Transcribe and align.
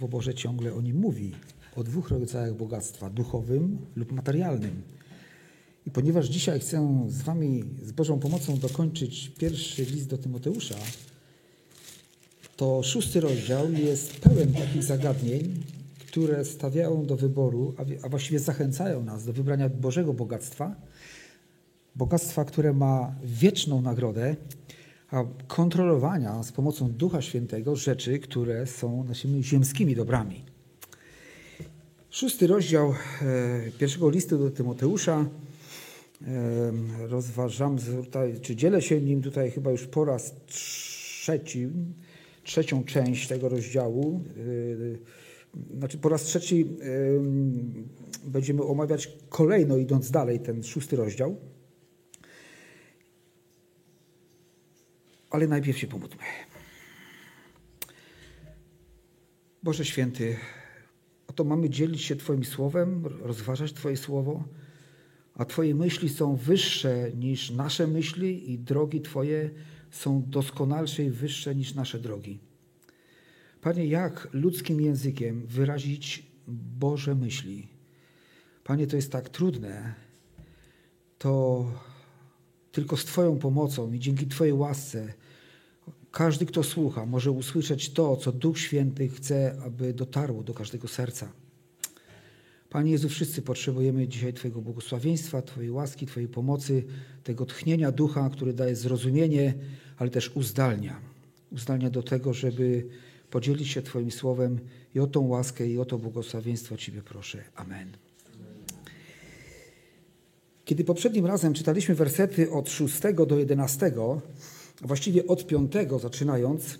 Bo 0.00 0.08
Boże 0.08 0.34
ciągle 0.34 0.74
o 0.74 0.80
nim 0.80 0.96
mówi. 0.96 1.32
O 1.76 1.84
dwóch 1.84 2.10
rodzajach 2.10 2.54
bogactwa, 2.54 3.10
duchowym 3.10 3.78
lub 3.96 4.12
materialnym. 4.12 4.82
I 5.86 5.90
ponieważ 5.90 6.28
dzisiaj 6.28 6.60
chcę 6.60 7.04
z 7.08 7.22
Wami, 7.22 7.64
z 7.82 7.92
Bożą 7.92 8.18
pomocą 8.18 8.58
dokończyć 8.58 9.32
pierwszy 9.38 9.84
list 9.84 10.08
do 10.08 10.18
Tymoteusza, 10.18 10.74
to 12.56 12.82
szósty 12.82 13.20
rozdział 13.20 13.72
jest 13.72 14.20
pełen 14.20 14.52
takich 14.52 14.82
zagadnień, 14.82 15.62
które 16.06 16.44
stawiają 16.44 17.06
do 17.06 17.16
wyboru, 17.16 17.74
a 18.02 18.08
właściwie 18.08 18.38
zachęcają 18.38 19.04
nas 19.04 19.24
do 19.24 19.32
wybrania 19.32 19.68
Bożego 19.68 20.14
bogactwa, 20.14 20.76
bogactwa, 21.96 22.44
które 22.44 22.72
ma 22.72 23.14
wieczną 23.24 23.82
nagrodę, 23.82 24.36
kontrolowania 25.48 26.42
z 26.42 26.52
pomocą 26.52 26.88
Ducha 26.92 27.22
Świętego 27.22 27.76
rzeczy, 27.76 28.18
które 28.18 28.66
są 28.66 29.04
naszymi 29.04 29.44
ziemskimi 29.44 29.94
dobrami. 29.96 30.44
Szósty 32.10 32.46
rozdział 32.46 32.90
e, 32.90 32.94
pierwszego 33.78 34.10
listu 34.10 34.38
do 34.38 34.50
Tymoteusza. 34.50 35.26
E, 36.26 36.72
rozważam, 37.08 37.76
czy 38.42 38.56
dzielę 38.56 38.82
się 38.82 39.00
nim 39.00 39.22
tutaj 39.22 39.50
chyba 39.50 39.70
już 39.70 39.86
po 39.86 40.04
raz 40.04 40.34
trzeci, 40.46 41.68
trzecią 42.44 42.84
część 42.84 43.28
tego 43.28 43.48
rozdziału. 43.48 44.22
E, 45.74 45.78
znaczy 45.78 45.98
po 45.98 46.08
raz 46.08 46.22
trzeci 46.22 46.66
będziemy 48.24 48.62
omawiać 48.62 49.12
kolejno, 49.28 49.76
idąc 49.76 50.10
dalej, 50.10 50.40
ten 50.40 50.62
szósty 50.62 50.96
rozdział. 50.96 51.36
Ale 55.30 55.46
najpierw 55.46 55.78
się 55.78 55.86
pomódlmy. 55.86 56.22
Boże 59.62 59.84
Święty, 59.84 60.36
oto 61.26 61.44
mamy 61.44 61.70
dzielić 61.70 62.02
się 62.02 62.16
Twoim 62.16 62.44
słowem, 62.44 63.06
rozważać 63.06 63.72
Twoje 63.72 63.96
słowo, 63.96 64.44
a 65.34 65.44
Twoje 65.44 65.74
myśli 65.74 66.08
są 66.08 66.36
wyższe 66.36 67.10
niż 67.14 67.50
nasze 67.50 67.86
myśli 67.86 68.52
i 68.52 68.58
drogi 68.58 69.00
Twoje 69.00 69.50
są 69.90 70.22
doskonalsze 70.26 71.04
i 71.04 71.10
wyższe 71.10 71.54
niż 71.54 71.74
nasze 71.74 71.98
drogi. 71.98 72.38
Panie, 73.60 73.86
jak 73.86 74.28
ludzkim 74.32 74.80
językiem 74.80 75.46
wyrazić 75.46 76.26
Boże 76.78 77.14
myśli? 77.14 77.68
Panie, 78.64 78.86
to 78.86 78.96
jest 78.96 79.12
tak 79.12 79.28
trudne. 79.28 79.94
To 81.18 81.64
tylko 82.72 82.96
z 82.96 83.04
Twoją 83.04 83.38
pomocą 83.38 83.92
i 83.92 83.98
dzięki 83.98 84.26
Twojej 84.26 84.52
łasce 84.52 85.14
każdy, 86.10 86.46
kto 86.46 86.62
słucha, 86.62 87.06
może 87.06 87.30
usłyszeć 87.30 87.90
to, 87.90 88.16
co 88.16 88.32
Duch 88.32 88.58
Święty 88.58 89.08
chce, 89.08 89.56
aby 89.66 89.94
dotarło 89.94 90.42
do 90.42 90.54
każdego 90.54 90.88
serca. 90.88 91.32
Panie 92.70 92.92
Jezu, 92.92 93.08
wszyscy 93.08 93.42
potrzebujemy 93.42 94.08
dzisiaj 94.08 94.32
Twojego 94.32 94.60
błogosławieństwa, 94.60 95.42
Twojej 95.42 95.70
łaski, 95.70 96.06
Twojej 96.06 96.28
pomocy, 96.28 96.84
tego 97.24 97.46
tchnienia 97.46 97.92
ducha, 97.92 98.30
który 98.30 98.52
daje 98.52 98.76
zrozumienie, 98.76 99.54
ale 99.96 100.10
też 100.10 100.30
uzdalnia. 100.34 101.00
Uzdalnia 101.52 101.90
do 101.90 102.02
tego, 102.02 102.34
żeby 102.34 102.86
podzielić 103.30 103.68
się 103.68 103.82
Twoim 103.82 104.10
słowem 104.10 104.58
i 104.94 105.00
o 105.00 105.06
tą 105.06 105.26
łaskę, 105.26 105.66
i 105.66 105.78
o 105.78 105.84
to 105.84 105.98
błogosławieństwo 105.98 106.76
Ciebie 106.76 107.02
proszę. 107.02 107.44
Amen. 107.54 108.09
Kiedy 110.70 110.84
poprzednim 110.84 111.26
razem 111.26 111.54
czytaliśmy 111.54 111.94
wersety 111.94 112.50
od 112.50 112.70
6 112.70 112.94
do 113.26 113.38
11, 113.38 113.92
właściwie 114.82 115.26
od 115.26 115.46
5 115.46 115.72
zaczynając, 116.00 116.78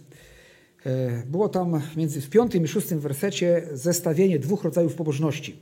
e, 0.87 1.23
było 1.27 1.49
tam 1.49 1.81
między 1.97 2.21
w 2.21 2.31
piątym 2.31 2.65
i 2.65 2.69
szóstym 2.69 3.01
wersecie 3.01 3.63
zestawienie 3.73 4.39
dwóch 4.39 4.65
rodzajów 4.65 4.95
pobożności. 4.95 5.57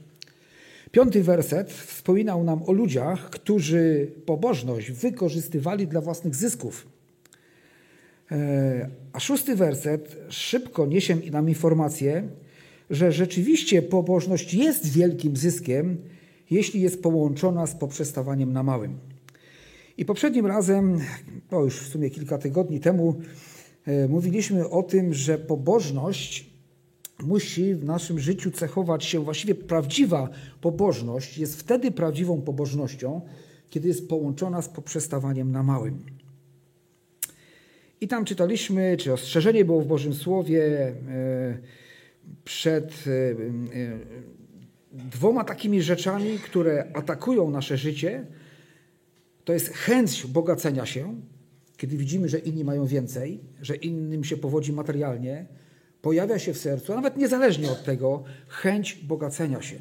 Piąty 0.92 1.22
werset 1.22 1.72
wspominał 1.72 2.44
nam 2.44 2.62
o 2.62 2.72
ludziach, 2.72 3.30
którzy 3.30 4.10
pobożność 4.26 4.90
wykorzystywali 4.90 5.86
dla 5.86 6.00
własnych 6.00 6.34
zysków. 6.34 6.86
E, 8.30 8.88
a 9.12 9.20
szósty 9.20 9.56
werset 9.56 10.16
szybko 10.28 10.86
niesie 10.86 11.16
nam 11.30 11.48
informację, 11.48 12.28
że 12.90 13.12
rzeczywiście 13.12 13.82
pobożność 13.82 14.54
jest 14.54 14.92
wielkim 14.92 15.36
zyskiem, 15.36 15.98
jeśli 16.50 16.80
jest 16.80 17.02
połączona 17.02 17.66
z 17.66 17.74
poprzestawaniem 17.74 18.52
na 18.52 18.62
małym. 18.62 18.98
I 19.96 20.04
poprzednim 20.04 20.46
razem, 20.46 20.98
no 21.50 21.60
już 21.60 21.80
w 21.80 21.88
sumie 21.88 22.10
kilka 22.10 22.38
tygodni 22.38 22.80
temu, 22.80 23.20
e, 23.86 24.08
mówiliśmy 24.08 24.68
o 24.68 24.82
tym, 24.82 25.14
że 25.14 25.38
pobożność 25.38 26.50
musi 27.22 27.74
w 27.74 27.84
naszym 27.84 28.18
życiu 28.18 28.50
cechować 28.50 29.04
się, 29.04 29.24
właściwie 29.24 29.54
prawdziwa 29.54 30.28
pobożność 30.60 31.38
jest 31.38 31.60
wtedy 31.60 31.90
prawdziwą 31.90 32.42
pobożnością, 32.42 33.20
kiedy 33.70 33.88
jest 33.88 34.08
połączona 34.08 34.62
z 34.62 34.68
poprzestawaniem 34.68 35.52
na 35.52 35.62
małym. 35.62 36.06
I 38.00 38.08
tam 38.08 38.24
czytaliśmy, 38.24 38.96
czy 38.96 39.12
ostrzeżenie 39.12 39.64
było 39.64 39.80
w 39.80 39.86
Bożym 39.86 40.14
Słowie 40.14 40.62
e, 40.64 40.94
przed 42.44 43.04
e, 43.06 44.28
dwoma 44.92 45.44
takimi 45.44 45.82
rzeczami, 45.82 46.38
które 46.38 46.90
atakują 46.94 47.50
nasze 47.50 47.76
życie. 47.76 48.26
To 49.44 49.52
jest 49.52 49.68
chęć 49.68 50.26
bogacenia 50.26 50.86
się, 50.86 51.20
kiedy 51.76 51.96
widzimy, 51.96 52.28
że 52.28 52.38
inni 52.38 52.64
mają 52.64 52.86
więcej, 52.86 53.40
że 53.62 53.76
innym 53.76 54.24
się 54.24 54.36
powodzi 54.36 54.72
materialnie, 54.72 55.46
pojawia 56.02 56.38
się 56.38 56.54
w 56.54 56.58
sercu, 56.58 56.92
a 56.92 56.96
nawet 56.96 57.16
niezależnie 57.16 57.70
od 57.70 57.84
tego, 57.84 58.24
chęć 58.48 58.94
bogacenia 58.94 59.62
się. 59.62 59.76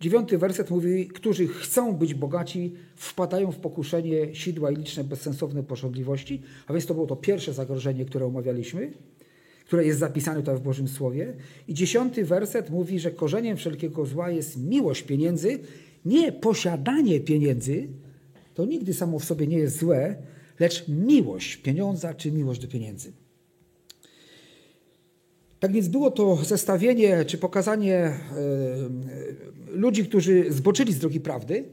Dziewiąty 0.00 0.38
werset 0.38 0.70
mówi, 0.70 1.08
którzy 1.08 1.48
chcą 1.48 1.92
być 1.92 2.14
bogaci, 2.14 2.74
wpadają 2.96 3.52
w 3.52 3.56
pokuszenie 3.56 4.34
sidła 4.34 4.70
i 4.70 4.76
liczne 4.76 5.04
bezsensowne 5.04 5.62
pożądliwości, 5.62 6.42
a 6.66 6.72
więc 6.72 6.86
to 6.86 6.94
było 6.94 7.06
to 7.06 7.16
pierwsze 7.16 7.52
zagrożenie, 7.52 8.04
które 8.04 8.26
omawialiśmy 8.26 8.92
które 9.66 9.84
jest 9.84 9.98
zapisane 9.98 10.40
tutaj 10.40 10.56
w 10.56 10.60
Bożym 10.60 10.88
Słowie. 10.88 11.34
I 11.68 11.74
dziesiąty 11.74 12.24
werset 12.24 12.70
mówi, 12.70 13.00
że 13.00 13.10
korzeniem 13.10 13.56
wszelkiego 13.56 14.06
zła 14.06 14.30
jest 14.30 14.56
miłość 14.56 15.02
pieniędzy, 15.02 15.58
nie 16.04 16.32
posiadanie 16.32 17.20
pieniędzy, 17.20 17.88
to 18.54 18.64
nigdy 18.64 18.94
samo 18.94 19.18
w 19.18 19.24
sobie 19.24 19.46
nie 19.46 19.58
jest 19.58 19.78
złe, 19.78 20.16
lecz 20.60 20.88
miłość 20.88 21.56
pieniądza 21.56 22.14
czy 22.14 22.32
miłość 22.32 22.60
do 22.60 22.68
pieniędzy. 22.68 23.12
Tak 25.60 25.72
więc 25.72 25.88
było 25.88 26.10
to 26.10 26.36
zestawienie 26.36 27.24
czy 27.24 27.38
pokazanie 27.38 28.12
y, 29.68 29.78
ludzi, 29.78 30.04
którzy 30.04 30.52
zboczyli 30.52 30.92
z 30.92 30.98
drogi 30.98 31.20
prawdy, 31.20 31.64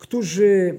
którzy, 0.00 0.78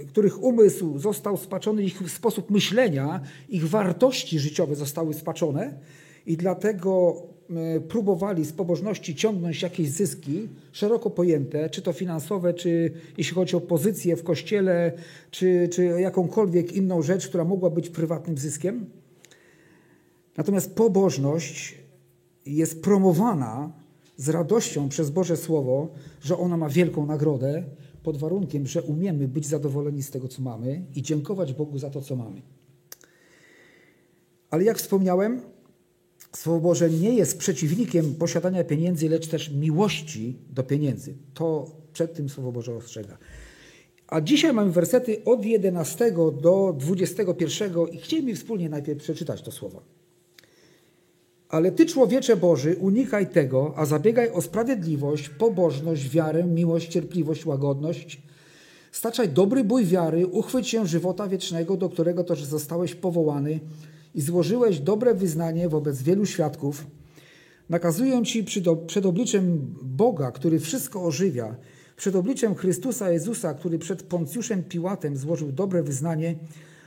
e, 0.00 0.04
których 0.04 0.42
umysł 0.42 0.98
został 0.98 1.36
spaczony, 1.36 1.82
ich 1.82 2.10
sposób 2.10 2.50
myślenia, 2.50 3.20
ich 3.48 3.68
wartości 3.68 4.38
życiowe 4.38 4.74
zostały 4.74 5.14
spaczone 5.14 5.78
i 6.26 6.36
dlatego 6.36 7.22
e, 7.50 7.80
próbowali 7.80 8.44
z 8.44 8.52
pobożności 8.52 9.14
ciągnąć 9.14 9.62
jakieś 9.62 9.90
zyski 9.90 10.48
szeroko 10.72 11.10
pojęte, 11.10 11.70
czy 11.70 11.82
to 11.82 11.92
finansowe, 11.92 12.54
czy 12.54 12.92
jeśli 13.18 13.34
chodzi 13.34 13.56
o 13.56 13.60
pozycję 13.60 14.16
w 14.16 14.24
kościele, 14.24 14.92
czy, 15.30 15.68
czy 15.72 15.84
jakąkolwiek 15.84 16.72
inną 16.72 17.02
rzecz, 17.02 17.28
która 17.28 17.44
mogła 17.44 17.70
być 17.70 17.88
prywatnym 17.88 18.38
zyskiem. 18.38 18.86
Natomiast 20.36 20.74
pobożność 20.74 21.78
jest 22.46 22.82
promowana 22.82 23.72
z 24.16 24.28
radością 24.28 24.88
przez 24.88 25.10
Boże 25.10 25.36
Słowo, 25.36 25.88
że 26.22 26.38
ona 26.38 26.56
ma 26.56 26.68
wielką 26.68 27.06
nagrodę, 27.06 27.64
pod 28.06 28.16
warunkiem, 28.16 28.66
że 28.66 28.82
umiemy 28.82 29.28
być 29.28 29.46
zadowoleni 29.46 30.02
z 30.02 30.10
tego, 30.10 30.28
co 30.28 30.42
mamy 30.42 30.84
i 30.94 31.02
dziękować 31.02 31.52
Bogu 31.52 31.78
za 31.78 31.90
to, 31.90 32.00
co 32.00 32.16
mamy. 32.16 32.42
Ale 34.50 34.64
jak 34.64 34.78
wspomniałem, 34.78 35.40
Słowo 36.32 36.60
Boże 36.60 36.90
nie 36.90 37.14
jest 37.14 37.38
przeciwnikiem 37.38 38.14
posiadania 38.14 38.64
pieniędzy, 38.64 39.08
lecz 39.08 39.28
też 39.28 39.50
miłości 39.50 40.38
do 40.50 40.62
pieniędzy. 40.62 41.14
To 41.34 41.66
przed 41.92 42.14
tym 42.14 42.28
Słowo 42.28 42.52
Boże 42.52 42.74
ostrzega. 42.74 43.18
A 44.06 44.20
dzisiaj 44.20 44.52
mamy 44.52 44.72
wersety 44.72 45.24
od 45.24 45.44
11 45.44 46.12
do 46.42 46.74
21 46.78 47.72
i 47.92 47.98
chcielibyśmy 47.98 48.36
wspólnie 48.36 48.68
najpierw 48.68 49.02
przeczytać 49.02 49.42
to 49.42 49.52
słowo. 49.52 49.82
Ale 51.48 51.72
Ty, 51.72 51.86
człowiecze 51.86 52.36
Boży, 52.36 52.76
unikaj 52.80 53.26
tego, 53.26 53.74
a 53.76 53.86
zabiegaj 53.86 54.30
o 54.30 54.42
sprawiedliwość, 54.42 55.28
pobożność, 55.28 56.10
wiarę, 56.10 56.44
miłość, 56.44 56.88
cierpliwość, 56.88 57.46
łagodność. 57.46 58.22
Staczaj 58.92 59.28
dobry 59.28 59.64
bój 59.64 59.84
wiary, 59.84 60.26
uchwyć 60.26 60.68
się 60.68 60.86
żywota 60.86 61.28
wiecznego, 61.28 61.76
do 61.76 61.88
którego 61.88 62.24
też 62.24 62.44
zostałeś 62.44 62.94
powołany 62.94 63.60
i 64.14 64.20
złożyłeś 64.20 64.80
dobre 64.80 65.14
wyznanie 65.14 65.68
wobec 65.68 66.02
wielu 66.02 66.26
świadków. 66.26 66.86
Nakazuję 67.70 68.22
Ci 68.24 68.44
przed 68.86 69.06
obliczem 69.06 69.74
Boga, 69.82 70.30
który 70.30 70.58
wszystko 70.60 71.02
ożywia, 71.04 71.56
przed 71.96 72.16
obliczem 72.16 72.54
Chrystusa 72.54 73.10
Jezusa, 73.10 73.54
który 73.54 73.78
przed 73.78 74.02
Poncjuszem 74.02 74.64
Piłatem 74.64 75.16
złożył 75.16 75.52
dobre 75.52 75.82
wyznanie, 75.82 76.34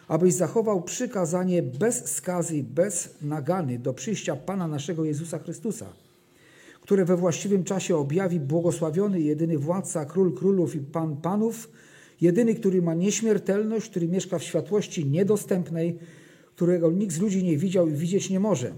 abyś 0.10 0.34
zachował 0.34 0.82
przykazanie 0.82 1.64
bez 1.64 2.06
skazy, 2.06 2.64
bez 2.64 3.16
nagany 3.22 3.80
do 3.80 3.94
przyjścia 3.94 4.36
Pana 4.36 4.68
naszego 4.68 5.06
Jezusa 5.06 5.40
Chrystusa, 5.40 5.94
które 6.82 7.06
we 7.06 7.18
właściwym 7.18 7.64
czasie 7.64 7.98
objawi 7.98 8.40
błogosławiony 8.40 9.22
jedyny 9.22 9.58
władca, 9.58 10.06
król 10.06 10.34
królów 10.34 10.76
i 10.76 10.80
pan 10.80 11.18
panów, 11.18 11.70
jedyny, 12.22 12.56
który 12.56 12.82
ma 12.82 12.94
nieśmiertelność, 12.94 13.90
który 13.90 14.08
mieszka 14.08 14.40
w 14.40 14.44
światłości 14.44 15.06
niedostępnej, 15.06 16.00
którego 16.56 16.92
nikt 16.92 17.14
z 17.14 17.20
ludzi 17.20 17.44
nie 17.44 17.58
widział 17.58 17.88
i 17.88 17.94
widzieć 17.94 18.30
nie 18.30 18.40
może. 18.40 18.74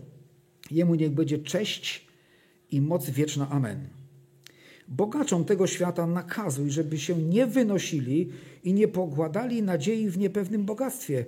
Jemu 0.71 0.95
niech 0.95 1.11
będzie 1.11 1.39
cześć 1.39 2.07
i 2.71 2.81
moc 2.81 3.09
wieczna. 3.09 3.49
Amen. 3.49 4.00
Bogaczom 4.91 5.45
tego 5.45 5.67
świata 5.67 6.07
nakazuj, 6.07 6.71
żeby 6.71 6.99
się 6.99 7.15
nie 7.15 7.47
wynosili 7.47 8.29
i 8.63 8.73
nie 8.73 8.87
pogładali 8.87 9.63
nadziei 9.63 10.09
w 10.09 10.17
niepewnym 10.17 10.65
bogactwie, 10.65 11.25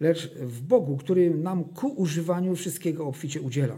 lecz 0.00 0.34
w 0.34 0.62
Bogu, 0.62 0.96
który 0.96 1.34
nam 1.34 1.64
ku 1.64 1.88
używaniu 1.88 2.56
wszystkiego 2.56 3.06
obficie 3.06 3.40
udziela. 3.40 3.76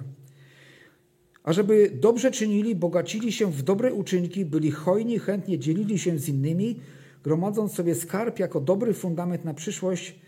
A 1.43 1.53
żeby 1.53 1.91
dobrze 2.01 2.31
czynili, 2.31 2.75
bogacili 2.75 3.33
się 3.33 3.53
w 3.53 3.63
dobre 3.63 3.95
uczynki, 3.95 4.45
byli 4.45 4.71
hojni, 4.71 5.19
chętnie 5.19 5.59
dzielili 5.59 5.99
się 5.99 6.19
z 6.19 6.29
innymi, 6.29 6.81
gromadząc 7.25 7.73
sobie 7.73 7.95
skarb 7.95 8.39
jako 8.39 8.61
dobry 8.61 8.95
fundament 8.95 9.45
na 9.45 9.55
przyszłość, 9.55 10.19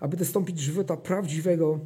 aby 0.00 0.16
dostąpić 0.16 0.58
żywota 0.58 0.96
prawdziwego. 0.96 1.80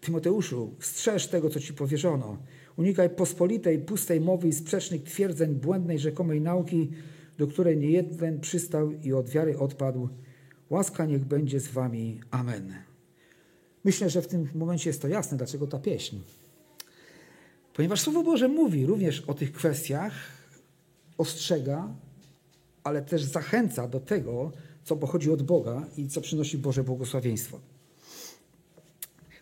Tymoteuszu, 0.00 0.74
strzeż 0.80 1.26
tego, 1.26 1.50
co 1.50 1.60
ci 1.60 1.74
powierzono. 1.74 2.38
Unikaj 2.78 3.10
pospolitej, 3.10 3.78
pustej 3.78 4.20
mowy 4.20 4.48
i 4.48 4.52
sprzecznych 4.52 5.02
twierdzeń, 5.02 5.54
błędnej, 5.54 5.98
rzekomej 5.98 6.40
nauki, 6.40 6.90
do 7.38 7.46
której 7.46 7.76
nie 7.76 7.90
jeden 7.90 8.40
przystał 8.40 8.92
i 8.92 9.12
od 9.12 9.28
wiary 9.28 9.58
odpadł. 9.58 10.08
Łaska 10.70 11.06
niech 11.06 11.24
będzie 11.24 11.60
z 11.60 11.68
wami. 11.68 12.20
Amen. 12.30 12.74
Myślę, 13.84 14.10
że 14.10 14.22
w 14.22 14.26
tym 14.26 14.48
momencie 14.54 14.90
jest 14.90 15.02
to 15.02 15.08
jasne, 15.08 15.38
dlaczego 15.38 15.66
ta 15.66 15.78
pieśń. 15.78 16.16
Ponieważ 17.74 18.00
Słowo 18.00 18.22
Boże 18.22 18.48
mówi 18.48 18.86
również 18.86 19.20
o 19.20 19.34
tych 19.34 19.52
kwestiach, 19.52 20.12
ostrzega, 21.18 21.94
ale 22.84 23.02
też 23.02 23.22
zachęca 23.24 23.88
do 23.88 24.00
tego, 24.00 24.52
co 24.84 24.96
pochodzi 24.96 25.30
od 25.30 25.42
Boga 25.42 25.86
i 25.96 26.08
co 26.08 26.20
przynosi 26.20 26.58
Boże 26.58 26.84
błogosławieństwo. 26.84 27.60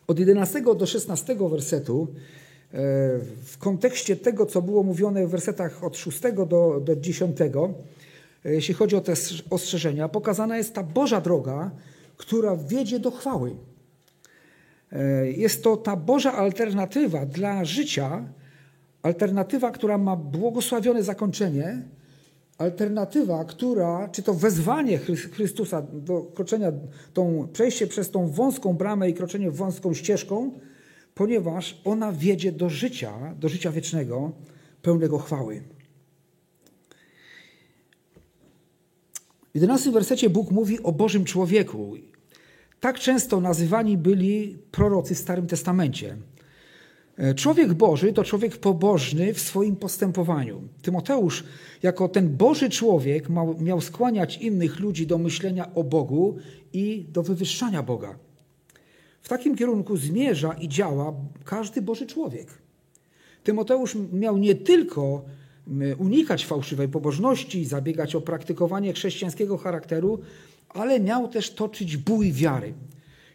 Od 0.06 0.18
11 0.18 0.62
do 0.62 0.86
16 0.86 1.36
wersetu, 1.50 2.08
w 3.44 3.56
kontekście 3.58 4.16
tego, 4.16 4.46
co 4.46 4.62
było 4.62 4.82
mówione 4.82 5.26
w 5.26 5.30
wersetach 5.30 5.84
od 5.84 5.96
6 5.96 6.20
do, 6.48 6.80
do 6.84 6.96
10, 6.96 7.40
e, 7.40 7.72
jeśli 8.44 8.74
chodzi 8.74 8.96
o 8.96 9.00
te 9.00 9.12
ostrzeżenia, 9.50 10.08
pokazana 10.08 10.56
jest 10.56 10.74
ta 10.74 10.82
Boża 10.82 11.20
droga, 11.20 11.70
która 12.16 12.56
wiedzie 12.56 12.98
do 12.98 13.10
chwały. 13.10 13.56
E, 14.92 15.30
jest 15.30 15.62
to 15.62 15.76
ta 15.76 15.96
Boża 15.96 16.32
alternatywa 16.32 17.26
dla 17.26 17.64
życia, 17.64 18.24
alternatywa, 19.02 19.70
która 19.70 19.98
ma 19.98 20.16
błogosławione 20.16 21.02
zakończenie, 21.02 21.82
alternatywa, 22.58 23.44
która, 23.44 24.08
czy 24.08 24.22
to 24.22 24.34
wezwanie 24.34 24.98
Chrystusa 25.32 25.82
do 25.92 26.22
kroczenia, 26.34 26.72
tą, 27.14 27.48
przejście 27.52 27.86
przez 27.86 28.10
tą 28.10 28.30
wąską 28.30 28.72
bramę 28.72 29.10
i 29.10 29.14
kroczenie 29.14 29.50
wąską 29.50 29.94
ścieżką, 29.94 30.50
ponieważ 31.16 31.80
ona 31.84 32.12
wiedzie 32.12 32.52
do 32.52 32.70
życia, 32.70 33.34
do 33.38 33.48
życia 33.48 33.70
wiecznego, 33.72 34.32
pełnego 34.82 35.18
chwały. 35.18 35.62
W 39.52 39.54
11 39.54 39.92
wersecie 39.92 40.30
Bóg 40.30 40.50
mówi 40.50 40.82
o 40.82 40.92
Bożym 40.92 41.24
człowieku. 41.24 41.94
Tak 42.80 42.98
często 42.98 43.40
nazywani 43.40 43.98
byli 43.98 44.58
prorocy 44.70 45.14
w 45.14 45.18
Starym 45.18 45.46
Testamencie. 45.46 46.16
E, 47.16 47.34
człowiek 47.34 47.74
Boży 47.74 48.12
to 48.12 48.24
człowiek 48.24 48.56
pobożny 48.56 49.34
w 49.34 49.40
swoim 49.40 49.76
postępowaniu. 49.76 50.62
Tymoteusz, 50.82 51.44
jako 51.82 52.08
ten 52.08 52.36
Boży 52.36 52.70
człowiek, 52.70 53.28
miał 53.60 53.80
skłaniać 53.80 54.36
innych 54.36 54.80
ludzi 54.80 55.06
do 55.06 55.18
myślenia 55.18 55.74
o 55.74 55.84
Bogu 55.84 56.36
i 56.72 57.06
do 57.12 57.22
wywyższania 57.22 57.82
Boga. 57.82 58.25
W 59.26 59.28
takim 59.28 59.56
kierunku 59.56 59.96
zmierza 59.96 60.52
i 60.52 60.68
działa 60.68 61.14
każdy 61.44 61.82
Boży 61.82 62.06
człowiek. 62.06 62.48
Tymoteusz 63.44 63.96
miał 64.12 64.38
nie 64.38 64.54
tylko 64.54 65.24
unikać 65.98 66.46
fałszywej 66.46 66.88
pobożności, 66.88 67.64
zabiegać 67.64 68.14
o 68.14 68.20
praktykowanie 68.20 68.92
chrześcijańskiego 68.92 69.58
charakteru, 69.58 70.18
ale 70.68 71.00
miał 71.00 71.28
też 71.28 71.50
toczyć 71.50 71.96
bój 71.96 72.32
wiary. 72.32 72.74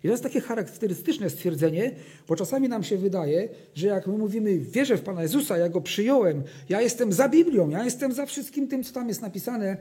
I 0.04 0.08
to 0.08 0.08
jest 0.08 0.24
takie 0.24 0.42
charakterystyczne 0.42 1.30
stwierdzenie, 1.30 1.92
bo 2.28 2.36
czasami 2.36 2.70
nam 2.70 2.84
się 2.84 2.98
wydaje, 2.98 3.50
że 3.76 3.88
jak 3.88 4.08
my 4.08 4.18
mówimy, 4.18 4.58
wierzę 4.60 4.98
w 4.98 5.02
Pana 5.02 5.22
Jezusa, 5.22 5.58
ja 5.58 5.70
Go 5.70 5.82
przyjąłem, 5.82 6.44
ja 6.70 6.82
jestem 6.82 7.14
za 7.14 7.30
Biblią, 7.30 7.70
ja 7.70 7.84
jestem 7.84 8.14
za 8.14 8.26
wszystkim 8.26 8.68
tym, 8.68 8.84
co 8.84 8.94
tam 8.94 9.08
jest 9.08 9.22
napisane, 9.22 9.78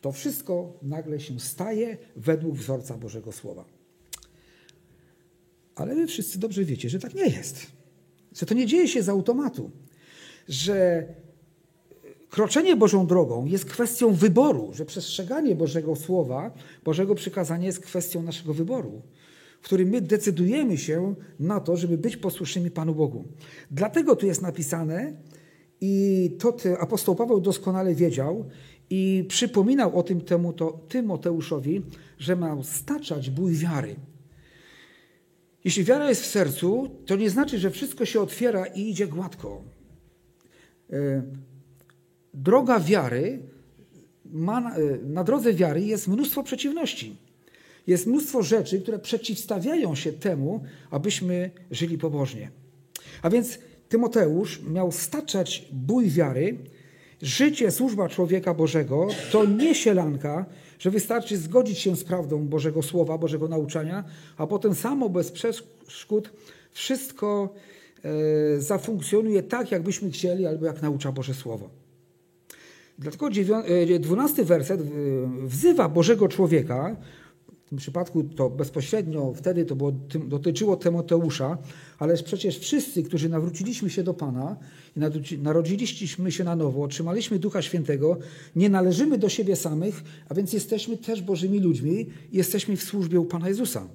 to 0.00 0.12
wszystko 0.12 0.72
nagle 0.82 1.20
się 1.20 1.40
staje 1.40 1.96
według 2.16 2.56
wzorca 2.56 2.98
Bożego 2.98 3.32
Słowa. 3.32 3.81
Ale 5.74 5.94
wy 5.94 6.06
wszyscy 6.06 6.38
dobrze 6.38 6.64
wiecie, 6.64 6.88
że 6.88 6.98
tak 6.98 7.14
nie 7.14 7.26
jest. 7.26 7.66
Że 8.36 8.46
to 8.46 8.54
nie 8.54 8.66
dzieje 8.66 8.88
się 8.88 9.02
z 9.02 9.08
automatu. 9.08 9.70
Że 10.48 11.06
kroczenie 12.30 12.76
Bożą 12.76 13.06
drogą 13.06 13.46
jest 13.46 13.64
kwestią 13.64 14.14
wyboru, 14.14 14.70
że 14.72 14.84
przestrzeganie 14.84 15.54
Bożego 15.54 15.96
Słowa, 15.96 16.54
Bożego 16.84 17.14
przykazania 17.14 17.66
jest 17.66 17.80
kwestią 17.80 18.22
naszego 18.22 18.54
wyboru 18.54 19.02
w 19.62 19.64
którym 19.64 19.88
my 19.88 20.00
decydujemy 20.00 20.78
się 20.78 21.14
na 21.40 21.60
to, 21.60 21.76
żeby 21.76 21.98
być 21.98 22.16
posłusznymi 22.16 22.70
Panu 22.70 22.94
Bogu. 22.94 23.24
Dlatego 23.70 24.16
tu 24.16 24.26
jest 24.26 24.42
napisane, 24.42 25.12
i 25.80 26.30
to 26.38 26.56
apostoł 26.80 27.14
Paweł 27.14 27.40
doskonale 27.40 27.94
wiedział 27.94 28.44
i 28.90 29.24
przypominał 29.28 29.98
o 29.98 30.02
tym 30.02 30.20
temu 30.20 30.52
to 30.52 30.80
Tymoteuszowi, 30.88 31.82
że 32.18 32.36
ma 32.36 32.62
staczać 32.62 33.30
bój 33.30 33.54
wiary. 33.54 33.96
Jeśli 35.64 35.84
wiara 35.84 36.08
jest 36.08 36.22
w 36.22 36.26
sercu, 36.26 36.90
to 37.06 37.16
nie 37.16 37.30
znaczy, 37.30 37.58
że 37.58 37.70
wszystko 37.70 38.04
się 38.04 38.20
otwiera 38.20 38.66
i 38.66 38.90
idzie 38.90 39.06
gładko. 39.06 39.62
E, 40.92 41.22
droga 42.34 42.80
wiary, 42.80 43.38
ma, 44.24 44.76
e, 44.76 44.98
na 45.02 45.24
drodze 45.24 45.54
wiary 45.54 45.80
jest 45.80 46.08
mnóstwo 46.08 46.42
przeciwności. 46.42 47.16
Jest 47.86 48.06
mnóstwo 48.06 48.42
rzeczy, 48.42 48.80
które 48.80 48.98
przeciwstawiają 48.98 49.94
się 49.94 50.12
temu, 50.12 50.64
abyśmy 50.90 51.50
żyli 51.70 51.98
pobożnie. 51.98 52.50
A 53.22 53.30
więc 53.30 53.58
Tymoteusz 53.92 54.60
miał 54.62 54.92
staczać 54.92 55.68
bój 55.72 56.10
wiary. 56.10 56.56
Życie, 57.22 57.70
służba 57.70 58.08
człowieka 58.08 58.54
Bożego 58.54 59.08
to 59.32 59.44
nie 59.44 59.74
sielanka, 59.74 60.46
że 60.82 60.90
wystarczy 60.90 61.36
zgodzić 61.36 61.78
się 61.78 61.96
z 61.96 62.04
prawdą 62.04 62.48
Bożego 62.48 62.82
Słowa, 62.82 63.18
Bożego 63.18 63.48
nauczania, 63.48 64.04
a 64.36 64.46
potem 64.46 64.74
samo 64.74 65.08
bez 65.08 65.32
przeszkód 65.32 66.32
wszystko 66.70 67.54
e, 68.04 68.60
zafunkcjonuje 68.60 69.42
tak, 69.42 69.70
jakbyśmy 69.70 70.10
chcieli, 70.10 70.46
albo 70.46 70.66
jak 70.66 70.82
naucza 70.82 71.12
Boże 71.12 71.34
Słowo. 71.34 71.70
Dlatego 72.98 73.28
e, 73.94 73.98
dwunasty 73.98 74.44
werset 74.44 74.82
wzywa 75.44 75.88
Bożego 75.88 76.28
człowieka, 76.28 76.96
tym 77.72 77.78
przypadku 77.78 78.24
to 78.24 78.50
bezpośrednio 78.50 79.34
wtedy 79.36 79.64
to 79.64 79.76
było, 79.76 79.92
dotyczyło 80.28 80.76
Tymoteusza, 80.76 81.58
ale 81.98 82.16
przecież 82.16 82.58
wszyscy, 82.58 83.02
którzy 83.02 83.28
nawróciliśmy 83.28 83.90
się 83.90 84.02
do 84.02 84.14
Pana 84.14 84.56
i 84.96 85.00
narodziliśmy 85.38 86.32
się 86.32 86.44
na 86.44 86.56
nowo, 86.56 86.82
otrzymaliśmy 86.82 87.38
Ducha 87.38 87.62
Świętego, 87.62 88.18
nie 88.56 88.70
należymy 88.70 89.18
do 89.18 89.28
siebie 89.28 89.56
samych, 89.56 90.02
a 90.28 90.34
więc 90.34 90.52
jesteśmy 90.52 90.96
też 90.96 91.22
Bożymi 91.22 91.60
ludźmi 91.60 92.06
i 92.32 92.36
jesteśmy 92.36 92.76
w 92.76 92.82
służbie 92.82 93.20
u 93.20 93.24
Pana 93.24 93.48
Jezusa. 93.48 93.88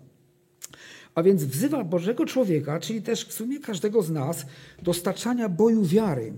A 1.15 1.23
więc 1.23 1.43
wzywa 1.43 1.83
Bożego 1.83 2.25
człowieka, 2.25 2.79
czyli 2.79 3.01
też 3.01 3.25
w 3.25 3.33
sumie 3.33 3.59
każdego 3.59 4.01
z 4.01 4.09
nas, 4.09 4.45
do 4.81 4.93
staczania 4.93 5.49
boju 5.49 5.85
wiary. 5.85 6.33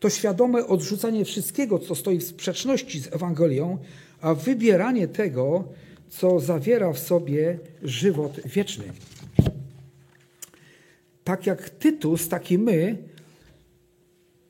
To 0.00 0.10
świadome 0.10 0.66
odrzucanie 0.66 1.24
wszystkiego, 1.24 1.78
co 1.78 1.94
stoi 1.94 2.18
w 2.18 2.24
sprzeczności 2.24 3.00
z 3.00 3.12
Ewangelią, 3.12 3.78
a 4.20 4.34
wybieranie 4.34 5.08
tego, 5.08 5.64
co 6.18 6.40
zawiera 6.40 6.92
w 6.92 6.98
sobie 6.98 7.58
żywot 7.82 8.40
wieczny. 8.44 8.84
Tak 11.24 11.46
jak 11.46 11.70
Tytus, 11.70 12.28
tak 12.28 12.50
i 12.50 12.58
my 12.58 12.98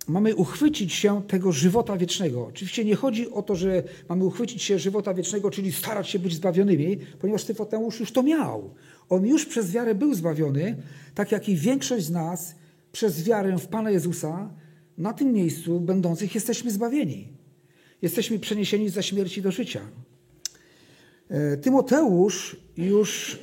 mamy 0.08 0.36
uchwycić 0.36 0.92
się 0.92 1.22
tego 1.22 1.52
żywota 1.52 1.96
wiecznego. 1.96 2.46
Oczywiście 2.46 2.84
nie 2.84 2.94
chodzi 2.94 3.30
o 3.30 3.42
to, 3.42 3.56
że 3.56 3.82
mamy 4.08 4.24
uchwycić 4.24 4.62
się 4.62 4.78
żywota 4.78 5.14
wiecznego, 5.14 5.50
czyli 5.50 5.72
starać 5.72 6.08
się 6.08 6.18
być 6.18 6.34
zbawionymi, 6.34 6.96
ponieważ 6.96 7.44
Tyfoteusz 7.44 8.00
już 8.00 8.12
to 8.12 8.22
miał. 8.22 8.74
On 9.08 9.26
już 9.26 9.46
przez 9.46 9.70
wiarę 9.70 9.94
był 9.94 10.14
zbawiony, 10.14 10.76
tak 11.14 11.32
jak 11.32 11.48
i 11.48 11.56
większość 11.56 12.04
z 12.04 12.10
nas 12.10 12.54
przez 12.92 13.24
wiarę 13.24 13.58
w 13.58 13.66
Pana 13.66 13.90
Jezusa 13.90 14.50
na 14.98 15.12
tym 15.12 15.32
miejscu 15.32 15.80
będących 15.80 16.34
jesteśmy 16.34 16.70
zbawieni. 16.70 17.28
Jesteśmy 18.02 18.38
przeniesieni 18.38 18.88
ze 18.88 19.02
śmierci 19.02 19.42
do 19.42 19.50
życia. 19.50 19.80
E, 21.30 21.56
Tymoteusz 21.56 22.56
już 22.76 23.38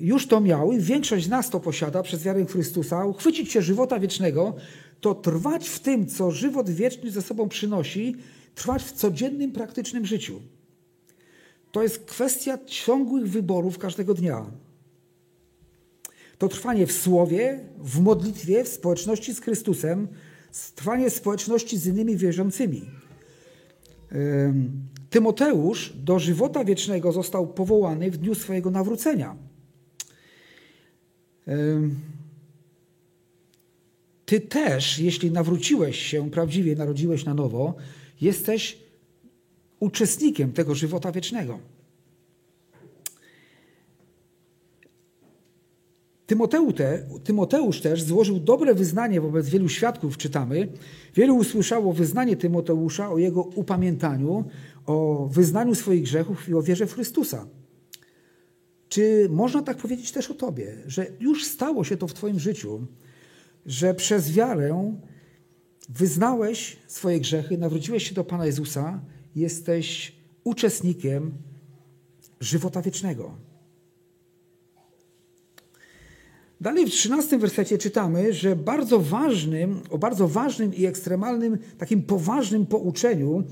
już 0.00 0.26
to 0.26 0.40
miał 0.40 0.72
i 0.72 0.80
większość 0.80 1.26
z 1.26 1.28
nas 1.28 1.50
to 1.50 1.60
posiada 1.60 2.02
przez 2.02 2.22
wiarę 2.22 2.44
Chrystusa, 2.46 3.04
uchwycić 3.04 3.52
się 3.52 3.62
żywota 3.62 4.00
wiecznego, 4.00 4.54
to 5.00 5.14
trwać 5.14 5.68
w 5.68 5.80
tym, 5.80 6.06
co 6.06 6.30
żywot 6.30 6.70
wieczny 6.70 7.10
ze 7.10 7.22
sobą 7.22 7.48
przynosi, 7.48 8.16
trwać 8.54 8.82
w 8.82 8.92
codziennym, 8.92 9.52
praktycznym 9.52 10.06
życiu. 10.06 10.40
To 11.72 11.82
jest 11.82 12.04
kwestia 12.04 12.58
ciągłych 12.66 13.28
wyborów 13.28 13.78
każdego 13.78 14.14
dnia. 14.14 14.46
To 16.38 16.48
trwanie 16.48 16.86
w 16.86 16.92
słowie, 16.92 17.60
w 17.78 18.00
modlitwie, 18.00 18.64
w 18.64 18.68
społeczności 18.68 19.34
z 19.34 19.40
Chrystusem, 19.40 20.08
trwanie 20.74 21.10
w 21.10 21.14
społeczności 21.14 21.78
z 21.78 21.86
innymi 21.86 22.16
wierzącymi. 22.16 22.84
Tymoteusz 25.10 25.92
do 25.96 26.18
żywota 26.18 26.64
wiecznego 26.64 27.12
został 27.12 27.46
powołany 27.46 28.10
w 28.10 28.16
dniu 28.16 28.34
swojego 28.34 28.70
nawrócenia. 28.70 29.36
Ty 34.24 34.40
też, 34.40 34.98
jeśli 34.98 35.30
nawróciłeś 35.30 36.02
się 36.02 36.30
prawdziwie, 36.30 36.76
narodziłeś 36.76 37.24
na 37.24 37.34
nowo, 37.34 37.74
jesteś 38.20 38.78
uczestnikiem 39.80 40.52
tego 40.52 40.74
żywota 40.74 41.12
wiecznego. 41.12 41.58
Tymoteusz, 46.26 46.74
te, 46.74 47.08
Tymoteusz 47.24 47.80
też 47.80 48.02
złożył 48.02 48.40
dobre 48.40 48.74
wyznanie 48.74 49.20
wobec 49.20 49.48
wielu 49.48 49.68
świadków, 49.68 50.16
czytamy. 50.16 50.68
Wielu 51.14 51.36
usłyszało 51.36 51.92
wyznanie 51.92 52.36
Tymoteusza 52.36 53.10
o 53.10 53.18
jego 53.18 53.42
upamiętaniu, 53.42 54.44
o 54.88 55.28
wyznaniu 55.32 55.74
swoich 55.74 56.02
grzechów 56.02 56.48
i 56.48 56.54
o 56.54 56.62
wierze 56.62 56.86
w 56.86 56.94
Chrystusa. 56.94 57.46
Czy 58.88 59.28
można 59.30 59.62
tak 59.62 59.76
powiedzieć 59.76 60.12
też 60.12 60.30
o 60.30 60.34
Tobie, 60.34 60.76
że 60.86 61.06
już 61.20 61.46
stało 61.46 61.84
się 61.84 61.96
to 61.96 62.08
w 62.08 62.14
Twoim 62.14 62.38
życiu, 62.38 62.86
że 63.66 63.94
przez 63.94 64.32
wiarę 64.32 64.94
wyznałeś 65.88 66.76
swoje 66.86 67.20
grzechy, 67.20 67.58
nawróciłeś 67.58 68.08
się 68.08 68.14
do 68.14 68.24
Pana 68.24 68.46
Jezusa, 68.46 69.00
jesteś 69.36 70.16
uczestnikiem 70.44 71.32
żywota 72.40 72.82
wiecznego. 72.82 73.34
Dalej 76.60 76.86
w 76.86 76.90
13 76.90 77.38
wersecie 77.38 77.78
czytamy, 77.78 78.32
że 78.32 78.56
bardzo 78.56 79.00
ważnym, 79.00 79.80
o 79.90 79.98
bardzo 79.98 80.28
ważnym 80.28 80.74
i 80.74 80.86
ekstremalnym, 80.86 81.58
takim 81.78 82.02
poważnym 82.02 82.66
pouczeniu, 82.66 83.44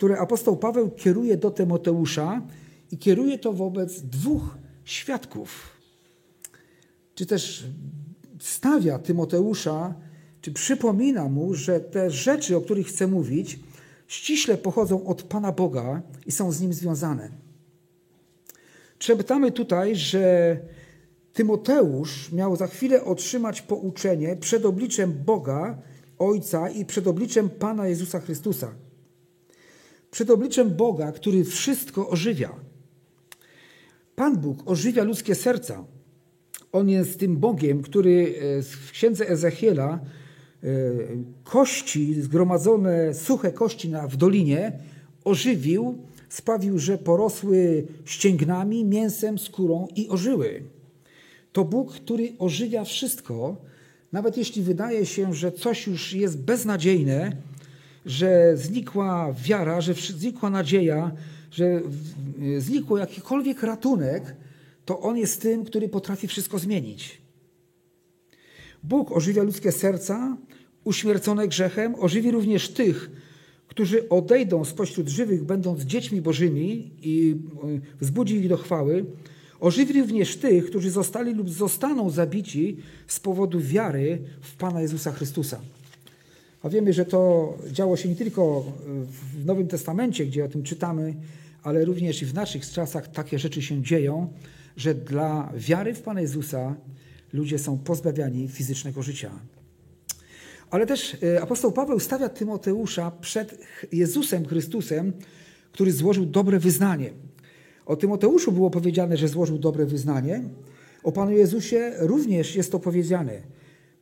które 0.00 0.18
apostoł 0.18 0.56
Paweł 0.56 0.90
kieruje 0.90 1.36
do 1.36 1.50
Tymoteusza 1.50 2.42
i 2.90 2.98
kieruje 2.98 3.38
to 3.38 3.52
wobec 3.52 4.00
dwóch 4.00 4.58
świadków. 4.84 5.76
Czy 7.14 7.26
też 7.26 7.66
stawia 8.38 8.98
Tymoteusza, 8.98 9.94
czy 10.40 10.52
przypomina 10.52 11.28
mu, 11.28 11.54
że 11.54 11.80
te 11.80 12.10
rzeczy, 12.10 12.56
o 12.56 12.60
których 12.60 12.86
chce 12.86 13.06
mówić, 13.06 13.60
ściśle 14.06 14.58
pochodzą 14.58 15.06
od 15.06 15.22
Pana 15.22 15.52
Boga 15.52 16.02
i 16.26 16.32
są 16.32 16.52
z 16.52 16.60
nim 16.60 16.72
związane. 16.72 17.30
Czytamy 18.98 19.52
tutaj, 19.52 19.96
że 19.96 20.56
Tymoteusz 21.32 22.32
miał 22.32 22.56
za 22.56 22.66
chwilę 22.66 23.04
otrzymać 23.04 23.62
pouczenie 23.62 24.36
przed 24.36 24.64
obliczem 24.64 25.12
Boga, 25.26 25.82
Ojca 26.18 26.68
i 26.68 26.84
przed 26.84 27.06
obliczem 27.06 27.50
Pana 27.50 27.86
Jezusa 27.86 28.20
Chrystusa. 28.20 28.74
Przed 30.10 30.30
obliczem 30.30 30.70
Boga, 30.70 31.12
który 31.12 31.44
wszystko 31.44 32.08
ożywia. 32.08 32.54
Pan 34.16 34.36
Bóg 34.36 34.62
ożywia 34.66 35.04
ludzkie 35.04 35.34
serca. 35.34 35.84
On 36.72 36.88
jest 36.88 37.20
tym 37.20 37.36
Bogiem, 37.36 37.82
który 37.82 38.34
e, 38.58 38.62
w 38.62 38.90
księdze 38.90 39.28
Ezechiela 39.28 40.00
e, 40.62 40.68
kości, 41.44 42.22
zgromadzone 42.22 43.14
suche 43.14 43.52
kości 43.52 43.92
w 44.08 44.16
dolinie, 44.16 44.72
ożywił, 45.24 45.98
sprawił, 46.28 46.78
że 46.78 46.98
porosły 46.98 47.86
ścięgnami, 48.04 48.84
mięsem, 48.84 49.38
skórą 49.38 49.88
i 49.96 50.08
ożyły. 50.08 50.62
To 51.52 51.64
Bóg, 51.64 51.92
który 51.92 52.32
ożywia 52.38 52.84
wszystko, 52.84 53.56
nawet 54.12 54.36
jeśli 54.36 54.62
wydaje 54.62 55.06
się, 55.06 55.34
że 55.34 55.52
coś 55.52 55.86
już 55.86 56.12
jest 56.12 56.38
beznadziejne, 56.38 57.36
że 58.06 58.56
znikła 58.56 59.32
wiara, 59.32 59.80
że 59.80 59.94
znikła 59.94 60.50
nadzieja, 60.50 61.12
że 61.50 61.80
znikł 62.58 62.96
jakikolwiek 62.96 63.62
ratunek, 63.62 64.36
to 64.84 65.00
On 65.00 65.16
jest 65.16 65.42
tym, 65.42 65.64
który 65.64 65.88
potrafi 65.88 66.28
wszystko 66.28 66.58
zmienić. 66.58 67.20
Bóg 68.82 69.12
ożywia 69.12 69.42
ludzkie 69.42 69.72
serca, 69.72 70.36
uśmiercone 70.84 71.48
grzechem, 71.48 71.94
ożywi 71.98 72.30
również 72.30 72.68
tych, 72.68 73.10
którzy 73.68 74.08
odejdą 74.08 74.64
spośród 74.64 75.08
żywych, 75.08 75.44
będąc 75.44 75.82
dziećmi 75.82 76.22
Bożymi 76.22 76.90
i 77.02 77.36
e, 77.64 77.80
wzbudzi 78.00 78.36
ich 78.36 78.48
do 78.48 78.56
chwały. 78.56 79.04
Ożywi 79.60 80.00
również 80.00 80.36
tych, 80.36 80.66
którzy 80.66 80.90
zostali 80.90 81.34
lub 81.34 81.50
zostaną 81.50 82.10
zabici 82.10 82.76
z 83.06 83.20
powodu 83.20 83.60
wiary 83.60 84.18
w 84.40 84.56
Pana 84.56 84.82
Jezusa 84.82 85.12
Chrystusa. 85.12 85.60
A 86.62 86.68
wiemy, 86.68 86.92
że 86.92 87.04
to 87.04 87.54
działo 87.72 87.96
się 87.96 88.08
nie 88.08 88.16
tylko 88.16 88.64
w 89.34 89.46
Nowym 89.46 89.68
Testamencie, 89.68 90.26
gdzie 90.26 90.44
o 90.44 90.48
tym 90.48 90.62
czytamy, 90.62 91.14
ale 91.62 91.84
również 91.84 92.22
i 92.22 92.26
w 92.26 92.34
naszych 92.34 92.70
czasach 92.70 93.08
takie 93.08 93.38
rzeczy 93.38 93.62
się 93.62 93.82
dzieją, 93.82 94.32
że 94.76 94.94
dla 94.94 95.52
wiary 95.56 95.94
w 95.94 96.02
Pana 96.02 96.20
Jezusa 96.20 96.76
ludzie 97.32 97.58
są 97.58 97.78
pozbawiani 97.78 98.48
fizycznego 98.48 99.02
życia. 99.02 99.30
Ale 100.70 100.86
też 100.86 101.16
e, 101.22 101.42
apostoł 101.42 101.72
Paweł 101.72 102.00
stawia 102.00 102.28
Tymoteusza 102.28 103.10
przed 103.10 103.58
Jezusem 103.92 104.46
Chrystusem, 104.46 105.12
który 105.72 105.92
złożył 105.92 106.26
dobre 106.26 106.58
wyznanie. 106.58 107.10
O 107.86 107.96
Tymoteuszu 107.96 108.52
było 108.52 108.70
powiedziane, 108.70 109.16
że 109.16 109.28
złożył 109.28 109.58
dobre 109.58 109.86
wyznanie. 109.86 110.42
O 111.02 111.12
Panu 111.12 111.30
Jezusie 111.30 111.92
również 111.98 112.56
jest 112.56 112.72
to 112.72 112.78
powiedziane. 112.78 113.32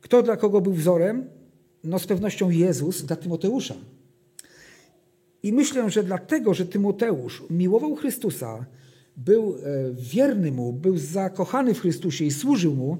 Kto 0.01 0.23
dla 0.23 0.37
kogo 0.37 0.61
był 0.61 0.73
wzorem? 0.73 1.38
No 1.83 1.99
z 1.99 2.07
pewnością 2.07 2.49
Jezus 2.49 3.01
dla 3.01 3.15
Tymoteusza. 3.15 3.75
I 5.43 5.53
myślę, 5.53 5.89
że 5.89 6.03
dlatego, 6.03 6.53
że 6.53 6.65
Tymoteusz 6.65 7.43
miłował 7.49 7.95
Chrystusa, 7.95 8.65
był 9.17 9.55
e, 9.55 9.59
wierny 9.93 10.51
mu, 10.51 10.73
był 10.73 10.97
zakochany 10.97 11.73
w 11.73 11.79
Chrystusie 11.79 12.25
i 12.25 12.31
służył 12.31 12.75
mu, 12.75 12.97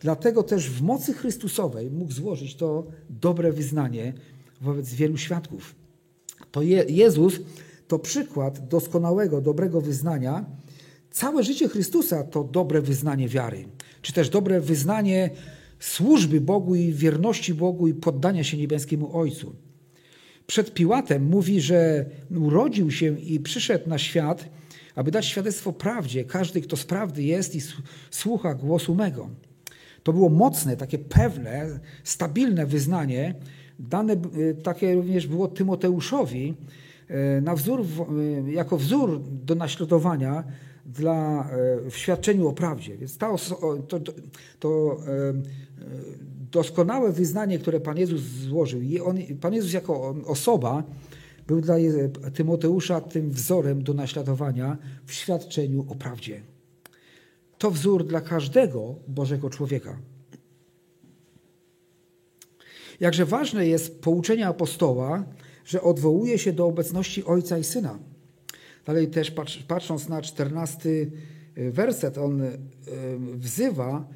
dlatego 0.00 0.42
też 0.42 0.70
w 0.70 0.82
mocy 0.82 1.12
Chrystusowej 1.12 1.90
mógł 1.90 2.12
złożyć 2.12 2.54
to 2.54 2.86
dobre 3.10 3.52
wyznanie 3.52 4.12
wobec 4.60 4.94
wielu 4.94 5.16
świadków. 5.16 5.74
To 6.52 6.62
Je 6.62 6.84
Jezus 6.88 7.40
to 7.88 7.98
przykład 7.98 8.68
doskonałego, 8.68 9.40
dobrego 9.40 9.80
wyznania. 9.80 10.44
Całe 11.10 11.42
życie 11.42 11.68
Chrystusa 11.68 12.24
to 12.24 12.44
dobre 12.44 12.82
wyznanie 12.82 13.28
wiary, 13.28 13.64
czy 14.02 14.12
też 14.12 14.28
dobre 14.28 14.60
wyznanie 14.60 15.30
służby 15.78 16.40
Bogu 16.40 16.74
i 16.74 16.92
wierności 16.92 17.54
Bogu 17.54 17.88
i 17.88 17.94
poddania 17.94 18.44
się 18.44 18.56
niebieskiemu 18.56 19.16
Ojcu. 19.18 19.56
Przed 20.46 20.74
Piłatem 20.74 21.24
mówi, 21.26 21.60
że 21.60 22.06
urodził 22.36 22.90
się 22.90 23.18
i 23.20 23.40
przyszedł 23.40 23.88
na 23.88 23.98
świat, 23.98 24.48
aby 24.94 25.10
dać 25.10 25.26
świadectwo 25.26 25.72
prawdzie. 25.72 26.24
Każdy, 26.24 26.60
kto 26.60 26.76
z 26.76 26.84
prawdy 26.84 27.22
jest 27.22 27.54
i 27.54 27.60
słucha 28.10 28.54
głosu 28.54 28.94
mego. 28.94 29.30
To 30.02 30.12
było 30.12 30.28
mocne, 30.28 30.76
takie 30.76 30.98
pewne, 30.98 31.80
stabilne 32.04 32.66
wyznanie. 32.66 33.34
Dane 33.78 34.12
y, 34.12 34.54
takie 34.62 34.94
również 34.94 35.26
było 35.26 35.48
Tymoteuszowi 35.48 36.54
y, 37.10 37.40
na 37.42 37.54
wzór, 37.54 37.80
y, 37.80 38.52
jako 38.52 38.76
wzór 38.76 39.20
do 39.30 39.54
naśladowania 39.54 40.44
dla, 40.86 41.48
w 41.90 41.96
świadczeniu 41.96 42.48
o 42.48 42.52
prawdzie. 42.52 42.96
Więc 42.96 43.18
ta, 43.18 43.36
to, 43.88 44.00
to, 44.00 44.12
to 44.58 44.96
doskonałe 46.52 47.12
wyznanie, 47.12 47.58
które 47.58 47.80
Pan 47.80 47.98
Jezus 47.98 48.20
złożył, 48.22 48.80
on, 49.04 49.18
Pan 49.40 49.54
Jezus 49.54 49.72
jako 49.72 50.14
osoba 50.26 50.84
był 51.46 51.60
dla 51.60 51.74
Tymoteusza 52.34 53.00
tym 53.00 53.30
wzorem 53.30 53.82
do 53.82 53.94
naśladowania 53.94 54.76
w 55.06 55.12
świadczeniu 55.12 55.86
o 55.88 55.94
prawdzie. 55.94 56.40
To 57.58 57.70
wzór 57.70 58.06
dla 58.06 58.20
każdego 58.20 58.94
Bożego 59.08 59.50
człowieka. 59.50 59.98
Jakże 63.00 63.24
ważne 63.24 63.68
jest 63.68 64.00
pouczenie 64.00 64.46
apostoła, 64.46 65.24
że 65.64 65.82
odwołuje 65.82 66.38
się 66.38 66.52
do 66.52 66.66
obecności 66.66 67.24
Ojca 67.24 67.58
i 67.58 67.64
Syna. 67.64 67.98
Dalej 68.86 69.08
też 69.08 69.34
patrząc 69.68 70.08
na 70.08 70.22
czternasty 70.22 71.10
e, 71.54 71.70
werset, 71.70 72.18
on 72.18 72.42
e, 72.42 72.58
wzywa 73.34 74.08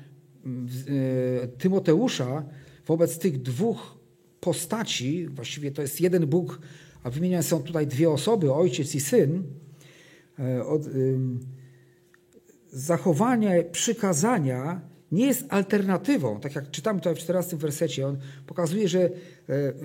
e, 1.43 1.49
Tymoteusza 1.49 2.45
wobec 2.87 3.19
tych 3.19 3.43
dwóch 3.43 3.99
postaci, 4.41 5.29
właściwie 5.29 5.71
to 5.71 5.83
jest 5.83 6.01
jeden 6.01 6.27
Bóg, 6.27 6.61
a 7.03 7.11
wymieniane 7.11 7.43
są 7.43 7.63
tutaj 7.63 7.87
dwie 7.87 8.11
osoby, 8.11 8.53
ojciec 8.53 8.95
i 8.95 9.01
syn. 9.01 9.43
zachowanie 12.73 13.65
przykazania 13.73 14.81
nie 15.13 15.27
jest 15.27 15.45
alternatywą. 15.49 16.41
Tak 16.41 16.55
jak 16.55 16.71
czytamy 16.71 17.01
tutaj 17.01 17.15
w 17.15 17.19
14 17.19 17.57
wersecie, 17.57 18.07
on 18.07 18.19
pokazuje, 18.47 18.89
że 18.89 19.11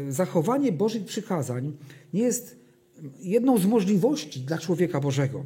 zachowanie 0.09 0.71
Bożych 0.71 1.05
przykazań 1.05 1.77
nie 2.13 2.21
jest 2.21 2.64
jedną 3.19 3.57
z 3.57 3.65
możliwości 3.65 4.39
dla 4.39 4.57
człowieka 4.57 4.99
Bożego. 4.99 5.45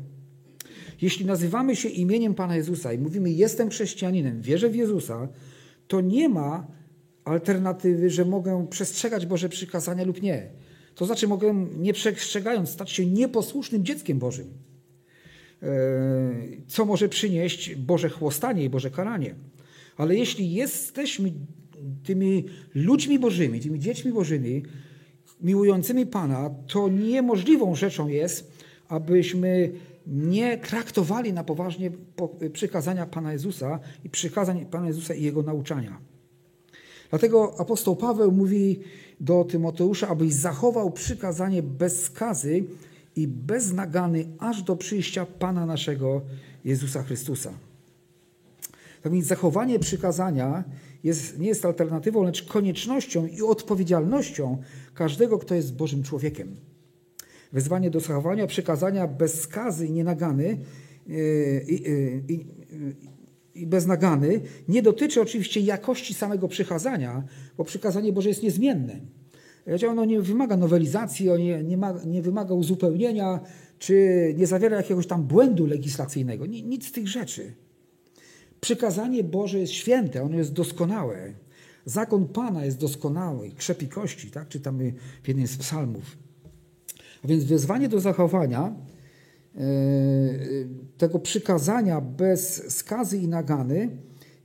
Jeśli 1.01 1.25
nazywamy 1.25 1.75
się 1.75 1.89
imieniem 1.89 2.35
Pana 2.35 2.55
Jezusa 2.55 2.93
i 2.93 2.97
mówimy 2.97 3.31
jestem 3.31 3.69
chrześcijaninem, 3.69 4.41
wierzę 4.41 4.69
w 4.69 4.75
Jezusa, 4.75 5.27
to 5.87 6.01
nie 6.01 6.29
ma 6.29 6.67
alternatywy, 7.25 8.09
że 8.09 8.25
mogę 8.25 8.67
przestrzegać 8.69 9.25
Boże 9.25 9.49
przykazania 9.49 10.03
lub 10.03 10.21
nie. 10.21 10.49
To 10.95 11.05
znaczy 11.05 11.27
mogę 11.27 11.65
nie 11.77 11.93
przestrzegając 11.93 12.69
stać 12.69 12.91
się 12.91 13.05
nieposłusznym 13.05 13.85
dzieckiem 13.85 14.19
Bożym. 14.19 14.47
E, 15.63 15.67
co 16.67 16.85
może 16.85 17.09
przynieść 17.09 17.75
Boże 17.75 18.09
chłostanie 18.09 18.63
i 18.63 18.69
Boże 18.69 18.91
karanie. 18.91 19.35
Ale 19.97 20.15
jeśli 20.15 20.53
jesteśmy 20.53 21.31
tymi 22.03 22.45
ludźmi 22.75 23.19
Bożymi, 23.19 23.59
tymi 23.59 23.79
dziećmi 23.79 24.11
Bożymi, 24.11 24.63
miłującymi 25.41 26.05
Pana, 26.05 26.49
to 26.67 26.89
niemożliwą 26.89 27.75
rzeczą 27.75 28.07
jest, 28.07 28.51
abyśmy 28.87 29.71
nie 30.07 30.57
traktowali 30.57 31.33
na 31.33 31.43
poważnie 31.43 31.91
przykazania 32.53 33.05
Pana 33.05 33.33
Jezusa 33.33 33.79
i 34.03 34.09
przykazań 34.09 34.65
Pana 34.65 34.87
Jezusa 34.87 35.13
i 35.13 35.23
Jego 35.23 35.43
nauczania. 35.43 35.99
Dlatego 37.09 37.55
apostoł 37.59 37.95
Paweł 37.95 38.31
mówi 38.31 38.79
do 39.19 39.43
Tymoteusza, 39.43 40.07
abyś 40.07 40.33
zachował 40.33 40.91
przykazanie 40.91 41.63
bez 41.63 42.03
skazy 42.03 42.63
i 43.15 43.27
bez 43.27 43.73
nagany 43.73 44.25
aż 44.39 44.63
do 44.63 44.75
przyjścia 44.75 45.25
Pana 45.25 45.65
naszego 45.65 46.21
Jezusa 46.65 47.03
Chrystusa. 47.03 47.68
Tak 49.01 49.11
więc 49.11 49.25
zachowanie 49.25 49.79
przykazania 49.79 50.63
jest, 51.03 51.39
nie 51.39 51.47
jest 51.47 51.65
alternatywą, 51.65 52.23
lecz 52.23 52.43
koniecznością 52.43 53.27
i 53.27 53.41
odpowiedzialnością 53.41 54.57
każdego, 54.93 55.37
kto 55.37 55.55
jest 55.55 55.75
Bożym 55.75 56.03
człowiekiem. 56.03 56.55
Wezwanie 57.53 57.89
do 57.89 57.99
zachowania 57.99 58.47
przykazania 58.47 59.07
bez 59.07 59.41
skazy 59.41 59.87
i 59.87 59.91
nienagany 59.91 60.57
yy, 61.07 61.65
i, 61.67 61.89
i, 62.33 62.45
i, 63.55 63.67
bez 63.67 63.85
nagany 63.85 64.41
nie 64.67 64.81
dotyczy 64.81 65.21
oczywiście 65.21 65.59
jakości 65.59 66.13
samego 66.13 66.47
przykazania, 66.47 67.23
bo 67.57 67.63
przykazanie 67.63 68.13
Boże 68.13 68.29
jest 68.29 68.43
niezmienne. 68.43 68.99
Ono 69.89 70.05
nie 70.05 70.21
wymaga 70.21 70.57
nowelizacji, 70.57 71.29
nie, 71.39 71.63
nie, 71.63 71.77
ma, 71.77 71.93
nie 72.05 72.21
wymaga 72.21 72.53
uzupełnienia, 72.53 73.39
czy 73.79 73.95
nie 74.37 74.47
zawiera 74.47 74.77
jakiegoś 74.77 75.07
tam 75.07 75.23
błędu 75.23 75.65
legislacyjnego. 75.65 76.45
Nic 76.45 76.87
z 76.87 76.91
tych 76.91 77.07
rzeczy. 77.07 77.53
Przykazanie 78.61 79.23
Boże 79.23 79.59
jest 79.59 79.73
święte, 79.73 80.23
ono 80.23 80.37
jest 80.37 80.53
doskonałe. 80.53 81.33
Zakon 81.85 82.27
Pana 82.27 82.65
jest 82.65 82.77
doskonały, 82.77 83.51
krzepi 83.51 83.87
kości, 83.87 84.31
tak? 84.31 84.47
czytamy 84.47 84.93
w 85.23 85.27
jednym 85.27 85.47
z 85.47 85.57
psalmów. 85.57 86.17
A 87.23 87.27
więc 87.27 87.43
wezwanie 87.43 87.89
do 87.89 87.99
zachowania 87.99 88.75
e, 89.55 89.61
tego 90.97 91.19
przykazania 91.19 92.01
bez 92.01 92.71
skazy 92.77 93.17
i 93.17 93.27
nagany 93.27 93.89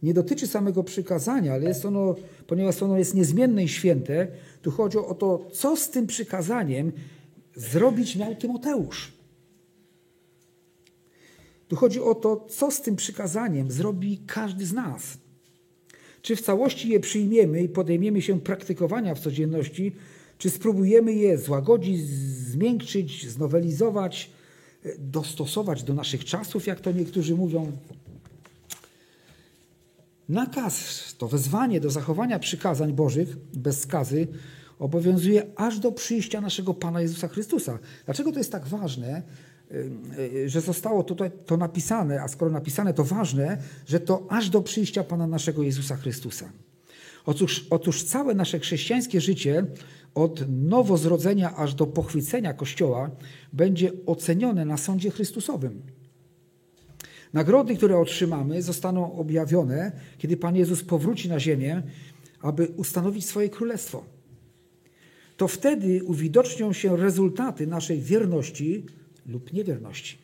nie 0.03 0.15
dotyczy 0.15 0.47
samego 0.47 0.85
przykazania, 0.85 1.53
ale 1.53 1.65
jest 1.65 1.85
ono, 1.85 2.15
ponieważ 2.47 2.83
ono 2.83 2.99
jest 2.99 3.15
niezmienne 3.15 3.65
i 3.65 3.69
święte, 3.69 4.29
tu 4.63 4.71
chodzi 4.71 4.99
o 4.99 5.15
to, 5.15 5.47
co 5.53 5.77
z 5.77 5.91
tym 5.91 6.07
przykazaniem 6.07 6.93
zrobić 7.55 8.17
miał 8.17 8.35
Tymoteusz. 8.35 9.14
Tu 11.69 11.77
chodzi 11.77 12.01
o 12.01 12.15
to, 12.15 12.47
co 12.49 12.71
z 12.71 12.83
tym 12.83 12.97
przykazaniem 12.97 13.71
zrobi 13.71 14.19
każdy 14.27 14.67
z 14.67 14.73
nas. 14.73 15.19
Czy 16.23 16.37
w 16.37 16.41
całości 16.41 16.89
je 16.89 17.01
przyjmiemy 17.01 17.63
i 17.63 17.69
podejmiemy 17.69 18.23
się 18.23 18.41
praktykowania 18.41 19.15
w 19.15 19.21
codzienności, 19.21 19.93
czy 20.39 20.51
spróbujemy 20.51 21.13
je 21.13 21.39
złagodzić, 21.39 22.09
zmiękczyć, 22.09 23.31
znowelizować, 23.31 24.31
dostosować 24.99 25.83
do 25.83 25.95
naszych 25.95 26.25
czasów, 26.25 26.67
jak 26.67 26.81
to 26.81 26.93
niektórzy 26.93 27.35
mówią. 27.35 27.73
Nakaz, 30.29 31.05
to 31.19 31.29
wezwanie 31.29 31.81
do 31.81 31.91
zachowania 31.91 32.39
przykazań 32.39 32.93
Bożych 32.93 33.37
bez 33.55 33.81
skazy 33.81 34.27
obowiązuje 34.79 35.47
aż 35.57 35.79
do 35.79 35.93
przyjścia 35.93 36.41
naszego 36.41 36.75
Pana 36.75 37.01
Jezusa 37.01 37.29
Chrystusa. 37.29 37.79
Dlaczego 38.05 38.33
to 38.33 38.39
jest 38.39 38.53
tak 38.53 38.67
ważne? 38.67 39.23
Y, 39.75 40.37
y, 40.37 40.49
że 40.49 40.61
zostało 40.61 41.03
tutaj 41.03 41.31
to 41.47 41.57
napisane, 41.57 42.23
a 42.23 42.29
skoro 42.29 42.51
napisane, 42.51 42.95
to 42.95 43.05
ważne, 43.05 43.59
że 43.87 44.01
to 44.01 44.27
aż 44.29 44.51
do 44.51 44.63
przyjścia 44.63 45.05
Pana 45.05 45.27
naszego 45.27 45.63
Jezusa 45.63 45.97
Chrystusa. 45.97 46.53
Otóż, 47.27 47.67
otóż 47.71 48.03
całe 48.03 48.35
nasze 48.35 48.59
chrześcijańskie 48.59 49.21
życie, 49.21 49.67
od 50.15 50.45
nowozrodzenia 50.49 51.57
aż 51.57 51.75
do 51.75 51.87
pochwycenia 51.87 52.55
Kościoła, 52.55 53.11
będzie 53.53 53.93
ocenione 54.07 54.65
na 54.65 54.77
sądzie 54.77 55.11
Chrystusowym. 55.11 55.83
Nagrody, 57.33 57.77
które 57.77 57.99
otrzymamy, 57.99 58.63
zostaną 58.63 59.13
objawione, 59.13 59.93
kiedy 60.19 60.37
Pan 60.37 60.57
Jezus 60.57 60.85
powróci 60.85 61.29
na 61.29 61.41
ziemię, 61.41 61.83
aby 62.41 62.67
ustanowić 62.67 63.27
swoje 63.27 63.49
królestwo. 63.49 64.05
To 65.37 65.49
wtedy 65.49 66.05
uwidocznią 66.05 66.73
się 66.73 66.97
rezultaty 66.97 67.67
naszej 67.67 68.01
wierności 68.01 68.87
lub 69.27 69.53
niewierności. 69.53 70.19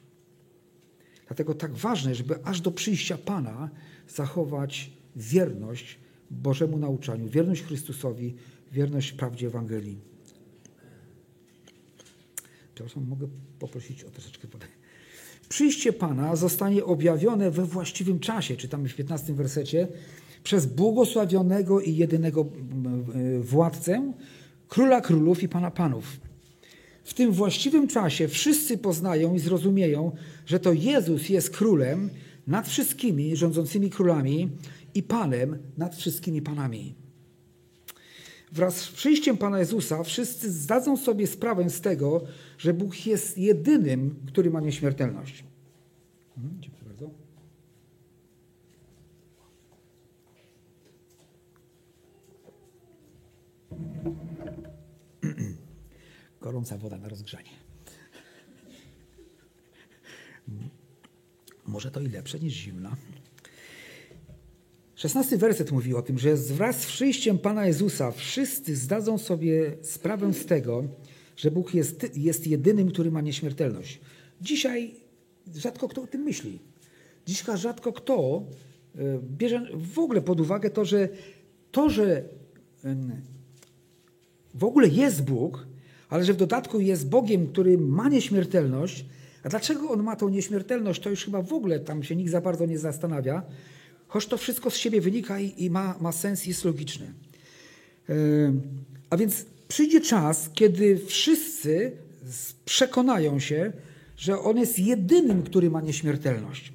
Dlatego 1.27 1.55
tak 1.55 1.75
ważne, 1.75 2.15
żeby 2.15 2.45
aż 2.45 2.61
do 2.61 2.71
przyjścia 2.71 3.19
Pana 3.19 3.71
zachować 4.09 4.91
wierność 5.17 5.99
Bożemu 6.31 6.79
nauczaniu, 6.79 7.29
wierność 7.29 7.63
Chrystusowi, 7.63 8.35
wierność 8.73 9.13
prawdzie 9.13 9.47
Ewangelii. 9.47 9.99
Przepraszam, 12.75 13.09
mogę 13.09 13.29
poprosić 13.59 14.05
o 14.05 14.11
troszeczkę 14.11 14.49
wody. 14.49 14.67
Przyjście 15.49 15.93
Pana 15.93 16.37
zostanie 16.37 16.85
objawione 16.85 17.51
we 17.51 17.65
właściwym 17.65 18.21
czasie, 18.21 18.57
czytamy 18.57 18.89
w 18.89 18.95
15 18.95 19.35
wersecie, 19.35 19.89
przez 20.45 20.67
błogosławionego 20.67 21.81
i 21.81 21.97
jedynego 21.97 22.47
władcę, 23.41 24.13
króla 24.69 25.01
królów 25.01 25.43
i 25.43 25.49
pana 25.49 25.71
panów. 25.71 26.21
W 27.05 27.15
tym 27.15 27.33
właściwym 27.33 27.89
czasie 27.89 28.29
wszyscy 28.29 28.79
poznają 28.79 29.35
i 29.35 29.39
zrozumieją, 29.39 30.13
że 30.47 30.61
to 30.61 30.73
Jezus 30.73 31.29
jest 31.29 31.51
królem 31.51 32.11
nad 32.47 32.69
wszystkimi 32.69 33.37
rządzącymi 33.37 33.91
królami 33.91 34.51
i 34.95 35.03
panem 35.03 35.59
nad 35.79 35.97
wszystkimi 35.97 36.43
panami. 36.43 36.95
Wraz 38.53 38.77
z 38.77 38.91
przyjściem 38.91 39.37
Pana 39.37 39.59
Jezusa 39.59 40.03
wszyscy 40.03 40.53
zdadzą 40.53 40.97
sobie 40.97 41.27
sprawę 41.27 41.71
z 41.71 41.81
tego, 41.81 42.23
że 42.59 42.75
Bóg 42.75 43.07
jest 43.07 43.39
jedynym, 43.39 44.15
który 44.27 44.51
ma 44.51 44.61
nieśmiertelność. 44.61 45.45
Mhm, 46.37 46.63
dziękuję 46.63 46.85
bardzo. 46.85 47.11
Gorąca 56.41 56.79
woda 56.79 56.99
na 56.99 57.09
rozgrzanie. 57.09 57.51
Może 61.67 61.91
to 61.91 62.01
i 62.01 62.09
lepsze 62.09 62.41
niż 62.41 62.55
zimna. 62.55 62.97
Szesnasty 64.95 65.39
werset 65.39 65.73
mówi 65.73 65.95
o 65.95 66.03
tym, 66.03 66.19
że 66.19 66.37
wraz 66.37 66.81
z 66.81 66.87
przyjściem 66.87 67.39
Pana 67.39 67.67
Jezusa 67.67 68.13
wszyscy 68.13 68.77
zdadzą 68.77 69.19
sobie 69.19 69.77
sprawę 69.83 70.33
z 70.33 70.47
tego, 70.47 70.85
że 71.37 71.51
Bóg 71.51 71.75
jest, 71.75 72.17
jest 72.17 72.47
jedynym, 72.47 72.91
który 72.91 73.11
ma 73.11 73.21
nieśmiertelność. 73.21 74.01
Dzisiaj 74.41 74.95
rzadko 75.55 75.89
kto 75.89 76.03
o 76.03 76.07
tym 76.07 76.21
myśli. 76.21 76.59
Dzisiaj 77.27 77.59
rzadko 77.59 77.93
kto 77.93 78.45
e, 78.95 79.01
bierze 79.23 79.67
w 79.75 79.99
ogóle 79.99 80.23
pod 80.23 80.41
uwagę 80.41 80.71
to, 80.71 80.85
że 80.85 81.09
to, 81.73 81.91
że 81.91 82.25
w 84.55 84.65
ogóle 84.65 84.89
jest 84.89 85.25
Bóg, 85.25 85.67
ale 86.11 86.25
że 86.25 86.33
w 86.33 86.37
dodatku 86.37 86.81
jest 86.81 87.09
Bogiem, 87.09 87.47
który 87.47 87.79
ma 87.79 88.09
nieśmiertelność. 88.09 89.05
A 89.45 89.49
dlaczego 89.49 89.91
on 89.91 90.03
ma 90.03 90.17
tą 90.17 90.29
nieśmiertelność, 90.29 91.03
to 91.03 91.11
już 91.11 91.25
chyba 91.25 91.43
w 91.43 91.53
ogóle 91.53 91.81
tam 91.81 92.03
się 92.03 92.17
nikt 92.17 92.31
za 92.31 92.41
bardzo 92.41 92.67
nie 92.67 92.79
zastanawia, 92.79 93.43
choć 94.09 94.27
to 94.27 94.37
wszystko 94.37 94.71
z 94.71 94.77
siebie 94.77 95.01
wynika 95.01 95.41
i, 95.41 95.65
i 95.65 95.71
ma, 95.71 95.97
ma 96.01 96.13
sens, 96.13 96.47
jest 96.47 96.65
logiczne. 96.65 97.07
Yy, 98.09 98.15
a 99.11 99.17
więc 99.17 99.47
przyjdzie 99.69 100.01
czas, 100.01 100.51
kiedy 100.55 100.99
wszyscy 101.07 101.93
przekonają 102.65 103.39
się, 103.39 103.73
że 104.17 104.39
on 104.41 104.59
jest 104.59 104.79
jedynym, 104.79 105.43
który 105.43 105.71
ma 105.71 105.81
nieśmiertelność. 105.81 106.73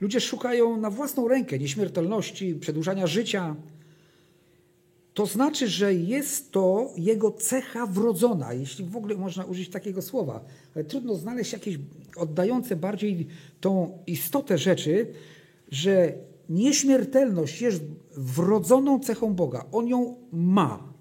Ludzie 0.00 0.20
szukają 0.20 0.76
na 0.76 0.90
własną 0.90 1.28
rękę 1.28 1.58
nieśmiertelności, 1.58 2.54
przedłużania 2.54 3.06
życia, 3.06 3.56
to 5.14 5.26
znaczy, 5.26 5.68
że 5.68 5.94
jest 5.94 6.52
to 6.52 6.90
jego 6.96 7.30
cecha 7.30 7.86
wrodzona, 7.86 8.52
jeśli 8.52 8.84
w 8.84 8.96
ogóle 8.96 9.14
można 9.14 9.44
użyć 9.44 9.68
takiego 9.68 10.02
słowa. 10.02 10.44
Ale 10.74 10.84
trudno 10.84 11.14
znaleźć 11.14 11.52
jakieś 11.52 11.78
oddające 12.16 12.76
bardziej 12.76 13.26
tą 13.60 13.98
istotę 14.06 14.58
rzeczy, 14.58 15.06
że 15.70 16.12
nieśmiertelność 16.48 17.62
jest 17.62 17.82
wrodzoną 18.16 19.00
cechą 19.00 19.34
Boga. 19.34 19.64
On 19.72 19.88
ją 19.88 20.16
ma. 20.32 20.92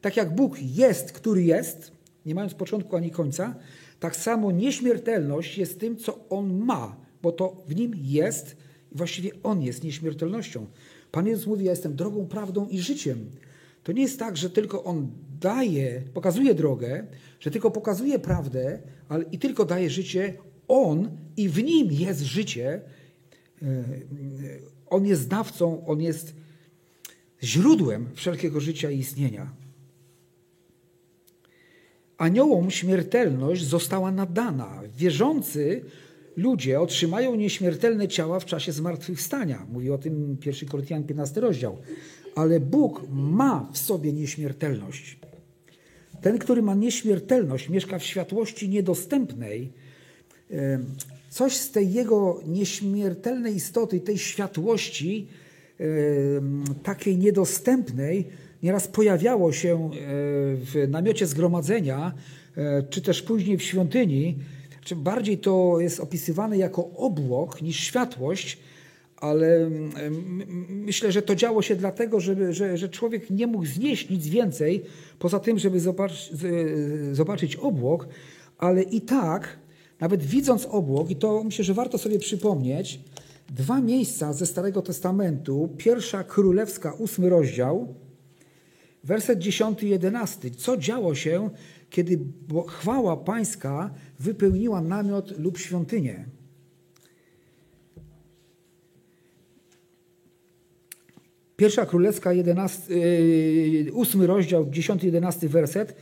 Tak 0.00 0.16
jak 0.16 0.34
Bóg 0.34 0.56
jest, 0.62 1.12
który 1.12 1.42
jest, 1.42 1.92
nie 2.26 2.34
mając 2.34 2.54
początku 2.54 2.96
ani 2.96 3.10
końca, 3.10 3.54
tak 4.00 4.16
samo 4.16 4.52
nieśmiertelność 4.52 5.58
jest 5.58 5.80
tym, 5.80 5.96
co 5.96 6.28
On 6.28 6.58
ma, 6.58 6.96
bo 7.22 7.32
to 7.32 7.56
w 7.68 7.76
Nim 7.76 7.92
jest 8.02 8.56
i 8.92 8.96
właściwie 8.96 9.30
On 9.42 9.62
jest 9.62 9.84
nieśmiertelnością. 9.84 10.66
Pan 11.14 11.26
Jezus 11.26 11.46
mówi, 11.46 11.64
ja 11.64 11.70
jestem 11.70 11.96
drogą, 11.96 12.26
prawdą 12.26 12.68
i 12.68 12.78
życiem. 12.78 13.30
To 13.82 13.92
nie 13.92 14.02
jest 14.02 14.18
tak, 14.18 14.36
że 14.36 14.50
tylko 14.50 14.84
On 14.84 15.10
daje, 15.40 16.02
pokazuje 16.14 16.54
drogę, 16.54 17.06
że 17.40 17.50
tylko 17.50 17.70
pokazuje 17.70 18.18
prawdę 18.18 18.78
ale 19.08 19.24
i 19.32 19.38
tylko 19.38 19.64
daje 19.64 19.90
życie. 19.90 20.34
On 20.68 21.10
i 21.36 21.48
w 21.48 21.62
Nim 21.62 21.92
jest 21.92 22.20
życie. 22.20 22.80
E, 23.62 23.84
on 24.86 25.06
jest 25.06 25.28
dawcą, 25.28 25.86
On 25.86 26.00
jest 26.00 26.34
źródłem 27.42 28.08
wszelkiego 28.14 28.60
życia 28.60 28.90
i 28.90 28.98
istnienia. 28.98 29.52
Aniołom 32.18 32.70
śmiertelność 32.70 33.64
została 33.64 34.10
nadana. 34.12 34.82
Wierzący 34.96 35.84
ludzie 36.36 36.80
otrzymają 36.80 37.34
nieśmiertelne 37.34 38.08
ciała 38.08 38.40
w 38.40 38.44
czasie 38.44 38.72
zmartwychwstania. 38.72 39.66
Mówi 39.72 39.90
o 39.90 39.98
tym 39.98 40.36
1 40.46 40.68
Koryntian 40.68 41.04
15 41.04 41.40
rozdział. 41.40 41.78
Ale 42.34 42.60
Bóg 42.60 43.02
ma 43.12 43.70
w 43.72 43.78
sobie 43.78 44.12
nieśmiertelność. 44.12 45.18
Ten, 46.20 46.38
który 46.38 46.62
ma 46.62 46.74
nieśmiertelność, 46.74 47.68
mieszka 47.68 47.98
w 47.98 48.04
światłości 48.04 48.68
niedostępnej. 48.68 49.72
Coś 51.30 51.56
z 51.56 51.70
tej 51.70 51.92
jego 51.92 52.40
nieśmiertelnej 52.46 53.54
istoty, 53.54 54.00
tej 54.00 54.18
światłości, 54.18 55.28
takiej 56.82 57.18
niedostępnej, 57.18 58.28
nieraz 58.62 58.88
pojawiało 58.88 59.52
się 59.52 59.90
w 60.56 60.86
namiocie 60.88 61.26
zgromadzenia, 61.26 62.14
e, 62.56 62.82
czy 62.82 63.02
też 63.02 63.22
później 63.22 63.56
w 63.58 63.62
świątyni 63.62 64.38
czy 64.84 64.96
bardziej 64.96 65.38
to 65.38 65.76
jest 65.80 66.00
opisywane 66.00 66.58
jako 66.58 66.90
obłok 66.90 67.62
niż 67.62 67.80
światłość, 67.80 68.58
ale 69.16 69.56
mm, 69.56 69.92
myślę, 70.68 71.12
że 71.12 71.22
to 71.22 71.34
działo 71.34 71.62
się 71.62 71.76
dlatego, 71.76 72.20
żeby, 72.20 72.52
że, 72.52 72.78
że 72.78 72.88
człowiek 72.88 73.30
nie 73.30 73.46
mógł 73.46 73.66
znieść 73.66 74.10
nic 74.10 74.26
więcej, 74.26 74.84
poza 75.18 75.40
tym, 75.40 75.58
żeby 75.58 75.80
zobaczyć, 75.80 76.30
zobaczyć 77.12 77.56
obłok, 77.56 78.08
ale 78.58 78.82
i 78.82 79.00
tak, 79.00 79.58
nawet 80.00 80.22
widząc 80.22 80.66
obłok, 80.66 81.10
i 81.10 81.16
to 81.16 81.44
myślę, 81.44 81.64
że 81.64 81.74
warto 81.74 81.98
sobie 81.98 82.18
przypomnieć, 82.18 83.00
dwa 83.48 83.80
miejsca 83.80 84.32
ze 84.32 84.46
Starego 84.46 84.82
Testamentu, 84.82 85.68
pierwsza 85.78 86.24
królewska, 86.24 86.92
ósmy 86.92 87.28
rozdział, 87.28 87.94
werset 89.04 89.38
10 89.38 89.82
i 89.82 89.88
11. 89.88 90.50
Co 90.50 90.76
działo 90.76 91.14
się, 91.14 91.50
kiedy 91.94 92.18
chwała 92.68 93.16
pańska 93.16 93.90
wypełniła 94.18 94.80
namiot 94.80 95.38
lub 95.38 95.58
świątynię. 95.58 96.24
Pierwsza 101.56 101.86
Królewska, 101.86 102.32
11, 102.32 102.82
8 103.94 104.20
yy, 104.20 104.26
rozdział, 104.26 104.64
10-11 104.64 105.48
werset. 105.48 105.96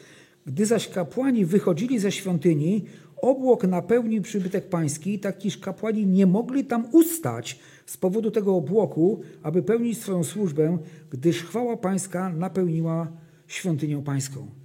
Gdy 0.46 0.66
zaś 0.66 0.88
kapłani 0.88 1.46
wychodzili 1.46 1.98
ze 1.98 2.12
świątyni, 2.12 2.84
obłok 3.16 3.64
napełnił 3.64 4.22
przybytek 4.22 4.68
pański, 4.68 5.18
tak 5.18 5.44
iż 5.44 5.58
kapłani 5.58 6.06
nie 6.06 6.26
mogli 6.26 6.64
tam 6.64 6.86
ustać 6.92 7.58
z 7.86 7.96
powodu 7.96 8.30
tego 8.30 8.56
obłoku, 8.56 9.20
aby 9.42 9.62
pełnić 9.62 9.98
swoją 9.98 10.24
służbę, 10.24 10.78
gdyż 11.10 11.42
chwała 11.42 11.76
pańska 11.76 12.28
napełniła 12.28 13.12
świątynię 13.46 14.02
pańską. 14.04 14.61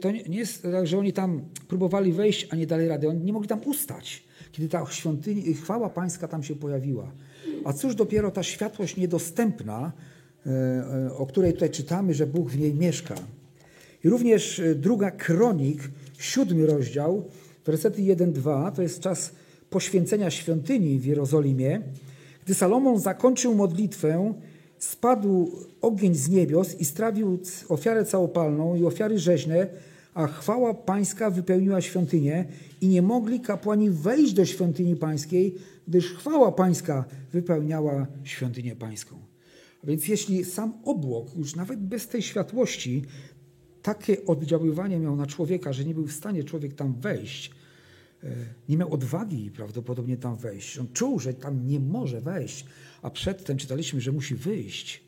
To 0.00 0.10
nie 0.10 0.38
jest 0.38 0.62
tak, 0.62 0.86
że 0.86 0.98
oni 0.98 1.12
tam 1.12 1.42
próbowali 1.68 2.12
wejść, 2.12 2.48
a 2.50 2.56
nie 2.56 2.66
dali 2.66 2.88
rady. 2.88 3.08
Oni 3.08 3.20
nie 3.24 3.32
mogli 3.32 3.48
tam 3.48 3.60
ustać, 3.64 4.24
kiedy 4.52 4.68
ta 4.68 4.86
świątynia, 4.90 5.42
chwała 5.54 5.90
pańska 5.90 6.28
tam 6.28 6.42
się 6.42 6.54
pojawiła. 6.54 7.12
A 7.64 7.72
cóż 7.72 7.94
dopiero 7.94 8.30
ta 8.30 8.42
światłość 8.42 8.96
niedostępna, 8.96 9.92
e, 10.46 10.50
e, 10.50 11.12
o 11.16 11.26
której 11.26 11.52
tutaj 11.52 11.70
czytamy, 11.70 12.14
że 12.14 12.26
Bóg 12.26 12.50
w 12.50 12.58
niej 12.58 12.74
mieszka. 12.74 13.14
I 14.04 14.08
również 14.08 14.58
e, 14.58 14.74
druga 14.74 15.10
kronik, 15.10 15.90
siódmy 16.18 16.66
rozdział, 16.66 17.24
wersety 17.66 18.02
1-2, 18.02 18.72
to 18.72 18.82
jest 18.82 19.00
czas 19.00 19.32
poświęcenia 19.70 20.30
świątyni 20.30 20.98
w 20.98 21.04
Jerozolimie. 21.04 21.82
Gdy 22.44 22.54
Salomon 22.54 22.98
zakończył 22.98 23.54
modlitwę, 23.54 24.34
spadł 24.82 25.50
ogień 25.80 26.14
z 26.14 26.28
niebios 26.28 26.80
i 26.80 26.84
strawił 26.84 27.38
ofiarę 27.68 28.04
całopalną 28.04 28.76
i 28.76 28.84
ofiary 28.84 29.18
rzeźne, 29.18 29.66
a 30.14 30.26
chwała 30.26 30.74
pańska 30.74 31.30
wypełniła 31.30 31.80
świątynię 31.80 32.44
i 32.80 32.88
nie 32.88 33.02
mogli 33.02 33.40
kapłani 33.40 33.90
wejść 33.90 34.32
do 34.32 34.44
świątyni 34.44 34.96
pańskiej, 34.96 35.54
gdyż 35.88 36.14
chwała 36.14 36.52
pańska 36.52 37.04
wypełniała 37.32 38.06
świątynię 38.24 38.76
pańską. 38.76 39.16
A 39.84 39.86
więc 39.86 40.08
jeśli 40.08 40.44
sam 40.44 40.72
obłok, 40.84 41.36
już 41.36 41.56
nawet 41.56 41.80
bez 41.80 42.08
tej 42.08 42.22
światłości, 42.22 43.02
takie 43.82 44.26
oddziaływanie 44.26 44.98
miał 44.98 45.16
na 45.16 45.26
człowieka, 45.26 45.72
że 45.72 45.84
nie 45.84 45.94
był 45.94 46.06
w 46.06 46.12
stanie 46.12 46.44
człowiek 46.44 46.74
tam 46.74 46.94
wejść, 46.94 47.50
nie 48.68 48.76
miał 48.76 48.92
odwagi 48.92 49.50
prawdopodobnie 49.50 50.16
tam 50.16 50.36
wejść. 50.36 50.78
On 50.78 50.88
czuł, 50.92 51.18
że 51.18 51.34
tam 51.34 51.66
nie 51.66 51.80
może 51.80 52.20
wejść, 52.20 52.66
a 53.02 53.10
przedtem 53.10 53.56
czytaliśmy, 53.56 54.00
że 54.00 54.12
musi 54.12 54.34
wyjść. 54.34 55.04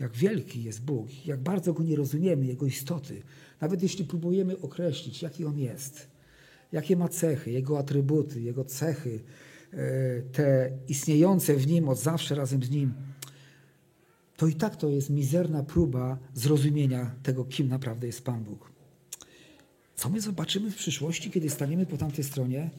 Jak 0.00 0.12
wielki 0.16 0.62
jest 0.62 0.84
Bóg, 0.84 1.26
jak 1.26 1.40
bardzo 1.40 1.72
Go 1.72 1.82
nie 1.82 1.96
rozumiemy, 1.96 2.46
Jego 2.46 2.66
istoty. 2.66 3.22
Nawet 3.60 3.82
jeśli 3.82 4.04
próbujemy 4.04 4.60
określić, 4.60 5.22
jaki 5.22 5.44
On 5.44 5.58
jest, 5.58 6.10
jakie 6.72 6.96
ma 6.96 7.08
cechy, 7.08 7.50
Jego 7.50 7.78
atrybuty, 7.78 8.40
Jego 8.40 8.64
cechy, 8.64 9.20
e, 9.72 10.22
te 10.22 10.70
istniejące 10.88 11.54
w 11.54 11.66
Nim 11.66 11.88
od 11.88 11.98
zawsze 11.98 12.34
razem 12.34 12.62
z 12.62 12.70
Nim, 12.70 12.92
to 14.36 14.46
i 14.46 14.54
tak 14.54 14.76
to 14.76 14.88
jest 14.88 15.10
mizerna 15.10 15.62
próba 15.62 16.18
zrozumienia 16.34 17.14
tego, 17.22 17.44
kim 17.44 17.68
naprawdę 17.68 18.06
jest 18.06 18.24
Pan 18.24 18.44
Bóg. 18.44 18.71
Co 20.02 20.08
my 20.08 20.20
zobaczymy 20.20 20.70
w 20.70 20.76
przyszłości, 20.76 21.30
kiedy 21.30 21.50
staniemy 21.50 21.86
po 21.86 21.96
tamtej 21.96 22.24
stronie? 22.24 22.70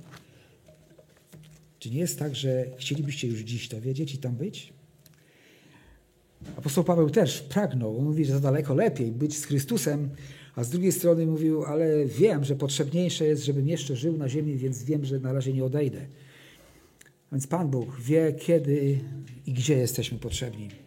Czy 1.79 1.89
nie 1.89 1.99
jest 1.99 2.19
tak, 2.19 2.35
że 2.35 2.65
chcielibyście 2.77 3.27
już 3.27 3.39
dziś 3.39 3.69
to 3.69 3.81
wiedzieć 3.81 4.13
i 4.13 4.17
tam 4.17 4.35
być? 4.35 4.73
Apostoł 6.57 6.83
Paweł 6.83 7.09
też 7.09 7.41
pragnął, 7.41 7.97
on 7.97 8.03
mówi, 8.05 8.25
że 8.25 8.33
za 8.33 8.39
daleko 8.39 8.73
lepiej 8.73 9.11
być 9.11 9.37
z 9.37 9.45
Chrystusem, 9.45 10.09
a 10.55 10.63
z 10.63 10.69
drugiej 10.69 10.91
strony 10.91 11.25
mówił, 11.25 11.63
ale 11.63 12.05
wiem, 12.05 12.43
że 12.43 12.55
potrzebniejsze 12.55 13.25
jest, 13.25 13.43
żebym 13.43 13.67
jeszcze 13.67 13.95
żył 13.95 14.17
na 14.17 14.29
ziemi, 14.29 14.57
więc 14.57 14.83
wiem, 14.83 15.05
że 15.05 15.19
na 15.19 15.33
razie 15.33 15.53
nie 15.53 15.65
odejdę. 15.65 16.05
Więc 17.31 17.47
Pan 17.47 17.69
Bóg 17.69 17.99
wie, 17.99 18.33
kiedy 18.39 18.99
i 19.45 19.53
gdzie 19.53 19.77
jesteśmy 19.77 20.19
potrzebni. 20.19 20.82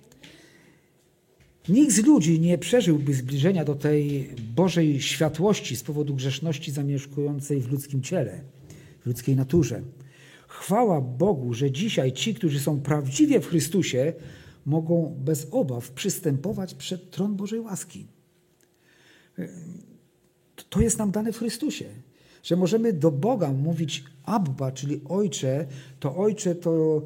Nikt 1.68 1.92
z 1.92 2.06
ludzi 2.06 2.40
nie 2.40 2.58
przeżyłby 2.58 3.14
zbliżenia 3.14 3.64
do 3.64 3.74
tej 3.74 4.30
Bożej 4.54 5.00
światłości 5.00 5.76
z 5.76 5.82
powodu 5.82 6.14
grzeszności 6.14 6.70
zamieszkującej 6.70 7.60
w 7.60 7.72
ludzkim 7.72 8.02
ciele, 8.02 8.40
w 9.00 9.06
ludzkiej 9.06 9.36
naturze. 9.36 9.82
Chwała 10.48 11.00
Bogu, 11.00 11.54
że 11.54 11.70
dzisiaj 11.70 12.12
ci, 12.12 12.34
którzy 12.34 12.60
są 12.60 12.80
prawdziwie 12.80 13.40
w 13.40 13.46
Chrystusie, 13.46 14.12
mogą 14.66 15.16
bez 15.24 15.46
obaw 15.50 15.90
przystępować 15.90 16.74
przed 16.74 17.10
tron 17.10 17.36
Bożej 17.36 17.60
łaski. 17.60 18.06
To 20.70 20.80
jest 20.80 20.98
nam 20.98 21.10
dane 21.10 21.32
w 21.32 21.38
Chrystusie, 21.38 21.84
że 22.46 22.56
możemy 22.56 22.92
do 22.92 23.10
Boga 23.10 23.52
mówić 23.52 24.04
Abba, 24.22 24.72
czyli 24.72 25.00
Ojcze. 25.04 25.66
To 26.00 26.16
Ojcze 26.16 26.54
to 26.54 27.02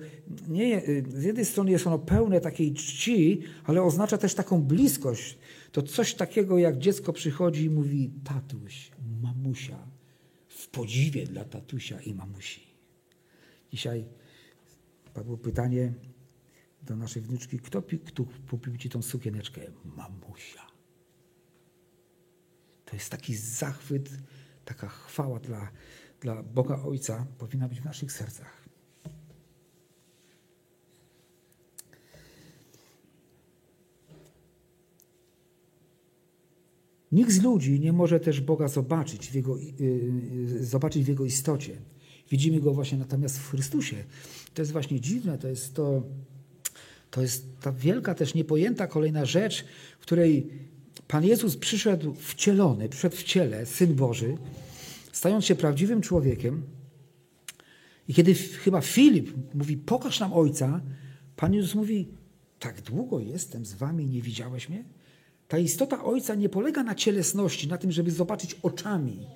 nie, 0.48 0.83
z 1.09 1.24
jednej 1.24 1.44
strony 1.44 1.70
jest 1.70 1.87
ono 1.87 1.98
pełne 1.98 2.40
takiej 2.40 2.74
czci, 2.74 3.42
ale 3.64 3.83
oznacza 3.83 4.18
też 4.18 4.35
taką 4.35 4.62
bliskość. 4.62 5.38
To 5.72 5.83
coś 5.83 6.14
takiego, 6.14 6.59
jak 6.59 6.79
dziecko 6.79 7.12
przychodzi 7.12 7.64
i 7.64 7.70
mówi 7.70 8.11
tatuś, 8.24 8.90
mamusia, 9.22 9.79
w 10.48 10.68
podziwie 10.68 11.26
dla 11.26 11.44
tatusia 11.44 12.00
i 12.00 12.14
mamusi. 12.14 12.61
Dzisiaj 13.72 14.05
padło 15.14 15.37
pytanie 15.37 15.92
do 16.83 16.96
naszej 16.96 17.22
wnuczki, 17.22 17.59
kto, 17.59 17.83
kto 17.83 18.24
kupił 18.50 18.76
ci 18.76 18.88
tą 18.88 19.03
sukieneczkę? 19.03 19.61
Mamusia. 19.85 20.66
To 22.85 22.96
jest 22.96 23.11
taki 23.11 23.35
zachwyt, 23.35 24.11
taka 24.74 24.88
chwała 24.88 25.40
dla, 25.40 25.70
dla 26.20 26.42
Boga 26.42 26.83
Ojca 26.83 27.26
powinna 27.38 27.68
być 27.68 27.80
w 27.80 27.85
naszych 27.85 28.12
sercach. 28.12 28.68
Nikt 37.12 37.33
z 37.33 37.42
ludzi 37.42 37.80
nie 37.80 37.92
może 37.92 38.20
też 38.20 38.40
Boga 38.40 38.68
zobaczyć 38.68 39.30
w 39.30 39.35
Jego, 39.35 39.56
zobaczyć 40.61 41.04
w 41.04 41.09
Jego 41.09 41.24
istocie. 41.24 41.76
Widzimy 42.30 42.61
Go 42.61 42.74
właśnie 42.74 42.98
natomiast 42.98 43.38
w 43.38 43.50
Chrystusie. 43.50 43.96
To 44.54 44.62
jest 44.62 44.72
właśnie 44.72 45.00
dziwne, 45.00 45.38
to 45.38 45.48
jest 45.48 45.74
to, 45.74 46.02
to 47.11 47.22
jest 47.22 47.61
ta 47.61 47.72
wielka 47.72 48.14
też 48.14 48.35
niepojęta 48.35 48.87
kolejna 48.87 49.24
rzecz, 49.24 49.64
w 49.98 50.02
której 50.02 50.50
Pan 51.11 51.25
Jezus 51.25 51.57
przyszedł 51.57 52.14
wcielony, 52.14 52.88
przyszedł 52.88 53.16
w 53.16 53.23
ciele, 53.23 53.66
Syn 53.66 53.94
Boży, 53.94 54.37
stając 55.12 55.44
się 55.44 55.55
prawdziwym 55.55 56.01
człowiekiem. 56.01 56.62
I 58.09 58.14
kiedy 58.14 58.35
chyba 58.35 58.81
Filip 58.81 59.55
mówi, 59.55 59.77
pokaż 59.77 60.20
nam 60.20 60.33
Ojca, 60.33 60.81
Pan 61.37 61.55
Jezus 61.55 61.75
mówi, 61.75 62.09
tak 62.59 62.81
długo 62.81 63.20
jestem 63.20 63.66
z 63.66 63.75
wami, 63.75 64.07
nie 64.07 64.23
widziałeś 64.23 64.68
mnie? 64.68 64.85
Ta 65.49 65.59
istota 65.59 66.05
Ojca 66.05 66.35
nie 66.35 66.49
polega 66.49 66.83
na 66.83 66.94
cielesności, 66.94 67.68
na 67.68 67.79
tym, 67.79 67.92
żeby 67.92 68.11
zobaczyć 68.11 68.57
oczami. 68.62 69.27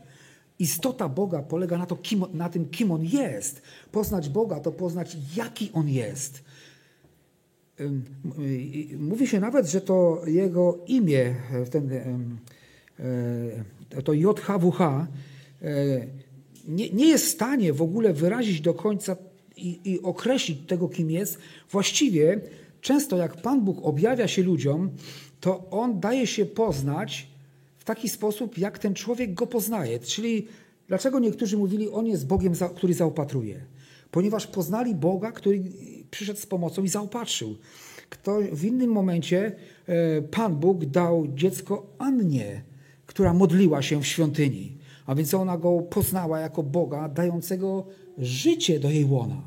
Istota 0.59 1.09
Boga 1.09 1.43
polega 1.43 1.79
na, 1.79 1.87
to, 1.87 1.97
kim, 1.97 2.25
na 2.33 2.49
tym, 2.49 2.69
kim 2.69 2.91
On 2.91 3.05
jest. 3.05 3.63
Poznać 3.93 4.29
Boga 4.29 4.61
to 4.61 4.73
poznać, 4.73 5.17
jaki 5.37 5.71
On 5.73 5.89
jest. 5.89 6.45
Mówi 8.99 9.27
się 9.27 9.41
nawet, 9.41 9.67
że 9.67 9.81
to 9.81 10.23
jego 10.27 10.79
imię, 10.87 11.35
ten, 11.71 11.91
to 14.05 14.13
JHWH, 14.13 15.07
nie, 16.69 16.91
nie 16.91 17.07
jest 17.07 17.25
w 17.25 17.29
stanie 17.29 17.73
w 17.73 17.83
ogóle 17.83 18.13
wyrazić 18.13 18.61
do 18.61 18.75
końca 18.75 19.17
i, 19.57 19.81
i 19.85 20.03
określić 20.03 20.59
tego, 20.67 20.89
kim 20.89 21.11
jest. 21.11 21.39
Właściwie 21.71 22.41
często 22.81 23.17
jak 23.17 23.43
Pan 23.43 23.61
Bóg 23.61 23.79
objawia 23.83 24.29
się 24.29 24.43
ludziom, 24.43 24.91
to 25.41 25.71
On 25.71 26.01
daje 26.01 26.27
się 26.27 26.47
poznać 26.47 27.29
w 27.79 27.85
taki 27.85 28.09
sposób, 28.09 28.59
jak 28.59 28.79
ten 28.79 28.95
człowiek 28.95 29.35
go 29.35 29.47
poznaje. 29.47 29.99
Czyli 29.99 30.47
dlaczego 30.89 31.19
niektórzy 31.19 31.57
mówili, 31.57 31.89
On 31.91 32.07
jest 32.07 32.27
Bogiem, 32.27 32.53
który 32.77 32.95
zaopatruje? 32.95 33.61
Ponieważ 34.11 34.47
poznali 34.47 34.95
Boga, 34.95 35.33
który 35.33 35.63
przyszedł 36.15 36.41
z 36.41 36.47
pomocą 36.47 36.85
i 36.85 36.89
zaopatrzył. 36.89 37.57
Kto 38.09 38.39
w 38.53 38.65
innym 38.65 38.91
momencie 38.91 39.53
e, 39.87 40.23
Pan 40.23 40.57
Bóg 40.57 40.85
dał 40.85 41.27
dziecko 41.35 41.87
Annie, 41.99 42.63
która 43.07 43.35
modliła 43.35 43.83
się 43.83 44.01
w 44.01 44.07
świątyni. 44.07 44.79
A 45.07 45.15
więc 45.15 45.35
ona 45.35 45.59
go 45.59 45.83
poznała 45.83 46.41
jako 46.41 46.63
Boga, 46.63 47.09
dającego 47.09 47.87
życie 48.19 48.81
do 48.81 48.91
jej 48.91 49.05
łona. 49.05 49.43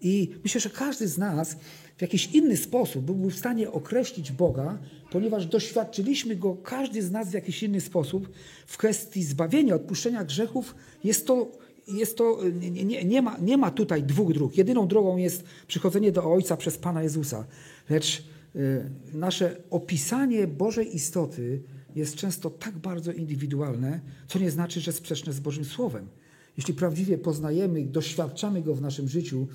I 0.00 0.30
myślę, 0.42 0.60
że 0.60 0.70
każdy 0.70 1.08
z 1.08 1.18
nas 1.18 1.56
w 1.96 2.02
jakiś 2.02 2.26
inny 2.26 2.56
sposób 2.56 3.04
byłby 3.04 3.30
w 3.30 3.36
stanie 3.36 3.70
określić 3.70 4.32
Boga, 4.32 4.78
ponieważ 5.10 5.46
doświadczyliśmy 5.46 6.36
Go, 6.36 6.56
każdy 6.62 7.02
z 7.02 7.10
nas 7.10 7.30
w 7.30 7.34
jakiś 7.34 7.62
inny 7.62 7.80
sposób 7.80 8.28
w 8.66 8.76
kwestii 8.76 9.24
zbawienia, 9.24 9.74
odpuszczenia 9.74 10.24
grzechów. 10.24 10.74
Jest 11.04 11.26
to, 11.26 11.50
jest 11.88 12.16
to 12.16 12.38
nie, 12.70 13.04
nie, 13.04 13.22
ma, 13.22 13.38
nie 13.38 13.56
ma 13.56 13.70
tutaj 13.70 14.02
dwóch 14.02 14.32
dróg. 14.32 14.56
Jedyną 14.56 14.88
drogą 14.88 15.16
jest 15.16 15.44
przychodzenie 15.66 16.12
do 16.12 16.32
Ojca 16.32 16.56
przez 16.56 16.78
Pana 16.78 17.02
Jezusa. 17.02 17.46
Lecz 17.90 18.24
y, 18.56 18.90
nasze 19.12 19.56
opisanie 19.70 20.46
Bożej 20.46 20.96
istoty 20.96 21.62
jest 21.96 22.14
często 22.14 22.50
tak 22.50 22.78
bardzo 22.78 23.12
indywidualne, 23.12 24.00
co 24.28 24.38
nie 24.38 24.50
znaczy, 24.50 24.80
że 24.80 24.92
sprzeczne 24.92 25.32
z 25.32 25.40
Bożym 25.40 25.64
Słowem. 25.64 26.08
Jeśli 26.56 26.74
prawdziwie 26.74 27.18
poznajemy, 27.18 27.84
doświadczamy 27.84 28.62
Go 28.62 28.74
w 28.74 28.80
naszym 28.80 29.08
życiu, 29.08 29.46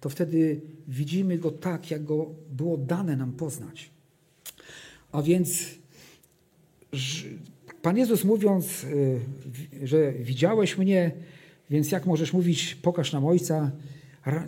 to 0.00 0.08
wtedy 0.08 0.60
widzimy 0.88 1.38
Go 1.38 1.50
tak, 1.50 1.90
jak 1.90 2.04
Go 2.04 2.30
było 2.50 2.76
dane 2.76 3.16
nam 3.16 3.32
poznać. 3.32 3.90
A 5.12 5.22
więc 5.22 5.64
Pan 7.82 7.96
Jezus 7.96 8.24
mówiąc, 8.24 8.84
y, 8.84 9.20
że 9.82 10.12
widziałeś 10.12 10.78
mnie, 10.78 11.12
więc 11.70 11.92
jak 11.92 12.06
możesz 12.06 12.32
mówić, 12.32 12.74
pokaż 12.74 13.12
nam 13.12 13.26
Ojca, 13.26 13.70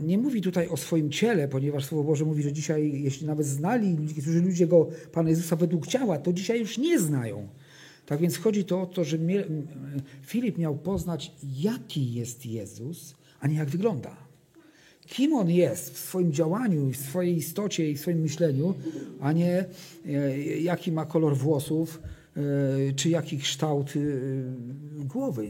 nie 0.03 0.19
mówi 0.19 0.41
tutaj 0.41 0.69
o 0.69 0.77
swoim 0.77 1.11
ciele, 1.11 1.49
ponieważ 1.49 1.85
Słowo 1.85 2.05
Boże 2.05 2.25
mówi, 2.25 2.43
że 2.43 2.53
dzisiaj, 2.53 3.03
jeśli 3.03 3.27
nawet 3.27 3.47
znali, 3.47 3.97
którzy 4.23 4.43
ludzie 4.43 4.67
go, 4.67 4.89
Pana 5.13 5.31
Jezusa 5.31 5.57
według 5.57 5.87
ciała, 5.87 6.19
to 6.19 6.33
dzisiaj 6.33 6.61
już 6.61 6.79
nie 6.79 6.99
znają. 6.99 7.49
Tak 8.07 8.21
więc 8.21 8.37
chodzi 8.37 8.65
to 8.65 8.83
o 8.83 8.87
to, 8.87 9.05
że 9.05 9.19
Filip 10.23 10.59
miał 10.59 10.77
poznać, 10.77 11.33
jaki 11.59 12.15
jest 12.15 12.47
Jezus, 12.47 13.15
a 13.41 13.49
nie 13.49 13.57
jak 13.57 13.69
wygląda. 13.69 14.17
Kim 15.07 15.35
on 15.35 15.51
jest 15.51 15.95
w 15.95 15.99
swoim 15.99 16.33
działaniu, 16.33 16.91
w 16.91 16.97
swojej 16.97 17.37
istocie 17.37 17.91
i 17.91 17.95
w 17.95 18.01
swoim 18.01 18.19
myśleniu, 18.19 18.75
a 19.21 19.33
nie 19.33 19.65
e, 20.07 20.39
jaki 20.41 20.93
ma 20.93 21.07
kolor 21.07 21.37
włosów, 21.37 22.01
e, 22.37 22.41
czy 22.93 23.09
jaki 23.09 23.39
kształt 23.39 23.93
e, 23.97 24.01
głowy. 25.05 25.49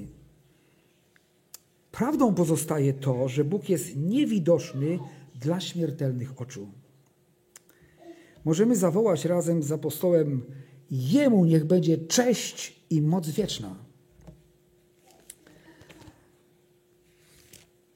Prawdą 1.96 2.34
pozostaje 2.34 2.92
to, 2.92 3.28
że 3.28 3.44
Bóg 3.44 3.68
jest 3.68 3.96
niewidoczny 3.96 4.98
dla 5.40 5.60
śmiertelnych 5.60 6.40
oczu. 6.40 6.68
Możemy 8.44 8.76
zawołać 8.76 9.24
razem 9.24 9.62
z 9.62 9.72
apostołem: 9.72 10.42
Jemu 10.90 11.44
niech 11.44 11.64
będzie 11.64 11.98
cześć 11.98 12.80
i 12.90 13.02
moc 13.02 13.28
wieczna. 13.28 13.76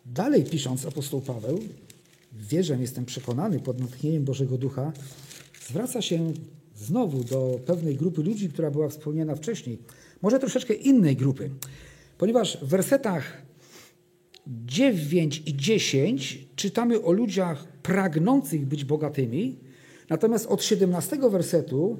Dalej 0.07 0.45
pisząc 0.45 0.87
apostoł 0.87 1.21
Paweł, 1.21 1.59
wierzę, 2.33 2.77
jestem 2.81 3.05
przekonany 3.05 3.61
pod 3.61 3.81
natchnieniem 3.81 4.25
Bożego 4.25 4.59
Ducha, 4.59 4.93
zwraca 5.67 6.03
się 6.03 6.33
znowu 6.77 7.25
do 7.25 7.61
pewnej 7.67 7.97
grupy 7.97 8.23
ludzi, 8.23 8.49
która 8.49 8.71
była 8.71 8.89
wspomniana 8.89 9.35
wcześniej, 9.35 9.79
może 10.23 10.39
troszeczkę 10.39 10.75
innej 10.75 11.17
grupy, 11.17 11.51
ponieważ 12.19 12.59
w 12.63 12.69
wersetach 12.69 13.50
9 14.47 15.43
i 15.47 15.57
10 15.57 16.49
czytamy 16.57 17.03
o 17.03 17.13
ludziach 17.13 17.69
pragnących 17.83 18.67
być 18.67 18.85
bogatymi, 18.85 19.59
natomiast 20.09 20.47
od 20.47 20.63
17 20.65 21.19
wersetu 21.31 21.97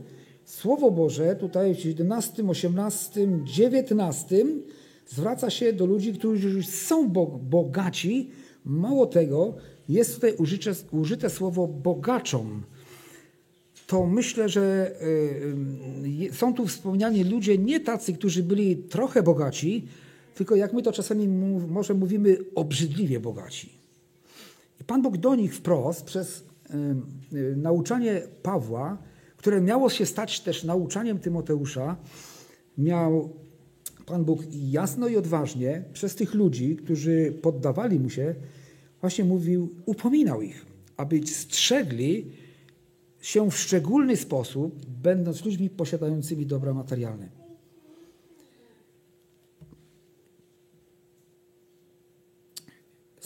Słowo 0.51 0.91
Boże 0.91 1.37
tutaj 1.37 1.75
w 1.75 1.81
17, 1.81 2.49
18, 2.49 3.29
19 3.45 4.47
zwraca 5.07 5.51
się 5.51 5.73
do 5.73 5.87
ludzi, 5.87 6.13
którzy 6.13 6.51
już 6.51 6.67
są 6.67 7.09
bogaci. 7.43 8.31
Mało 8.65 9.07
tego, 9.07 9.55
jest 9.89 10.15
tutaj 10.15 10.35
użyte, 10.37 10.73
użyte 10.91 11.31
słowo 11.31 11.69
bogaczom. 11.69 12.63
To 13.87 14.07
myślę, 14.07 14.49
że 14.49 14.93
y, 16.29 16.35
są 16.35 16.55
tu 16.55 16.67
wspomniani 16.67 17.25
ludzie 17.25 17.59
nie 17.59 17.81
tacy, 17.81 18.13
którzy 18.13 18.43
byli 18.43 18.77
trochę 18.77 19.23
bogaci, 19.23 19.87
tylko 20.35 20.57
jak 20.57 20.73
my 20.73 20.83
to 20.83 20.93
czasami 20.93 21.29
może 21.69 21.95
mówimy, 21.95 22.39
obrzydliwie 22.55 23.21
bogaci. 23.21 23.73
I 24.81 24.85
Pan 24.85 25.03
Bóg 25.03 25.17
do 25.17 25.35
nich 25.35 25.55
wprost 25.55 26.05
przez 26.05 26.45
y, 27.31 27.37
y, 27.37 27.57
nauczanie 27.57 28.23
Pawła, 28.43 28.99
które 29.37 29.61
miało 29.61 29.91
się 29.91 30.07
stać 30.07 30.41
też 30.41 30.65
nauczaniem 30.65 31.19
Tymoteusza, 31.19 31.97
miał 32.79 33.31
Pan 34.07 34.25
Bóg 34.25 34.43
jasno 34.53 35.09
i 35.09 35.17
odważnie 35.17 35.85
przez 35.93 36.15
tych 36.15 36.35
ludzi, 36.35 36.77
którzy 36.77 37.33
poddawali 37.43 38.01
mu 38.01 38.11
się, 38.11 38.35
właśnie 39.01 39.25
mówił, 39.25 39.75
upominał 39.87 40.43
ich, 40.43 40.67
aby 40.97 41.27
strzegli 41.27 42.33
się 43.21 43.51
w 43.51 43.57
szczególny 43.57 44.17
sposób, 44.17 44.87
będąc 44.87 45.45
ludźmi 45.45 45.71
posiadającymi 45.71 46.47
dobra 46.47 46.75
materialne. 46.75 47.40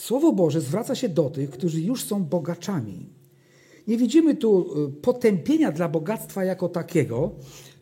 Słowo 0.05 0.33
Boże 0.33 0.61
zwraca 0.61 0.95
się 0.95 1.09
do 1.09 1.31
tych, 1.31 1.51
którzy 1.51 1.81
już 1.81 2.05
są 2.05 2.25
bogaczami. 2.25 3.07
Nie 3.89 3.97
widzimy 3.97 4.37
tu 4.37 4.85
y, 4.89 4.93
potępienia 4.93 5.73
dla 5.73 5.89
bogactwa 5.89 6.45
jako 6.45 6.69
takiego, 6.69 7.31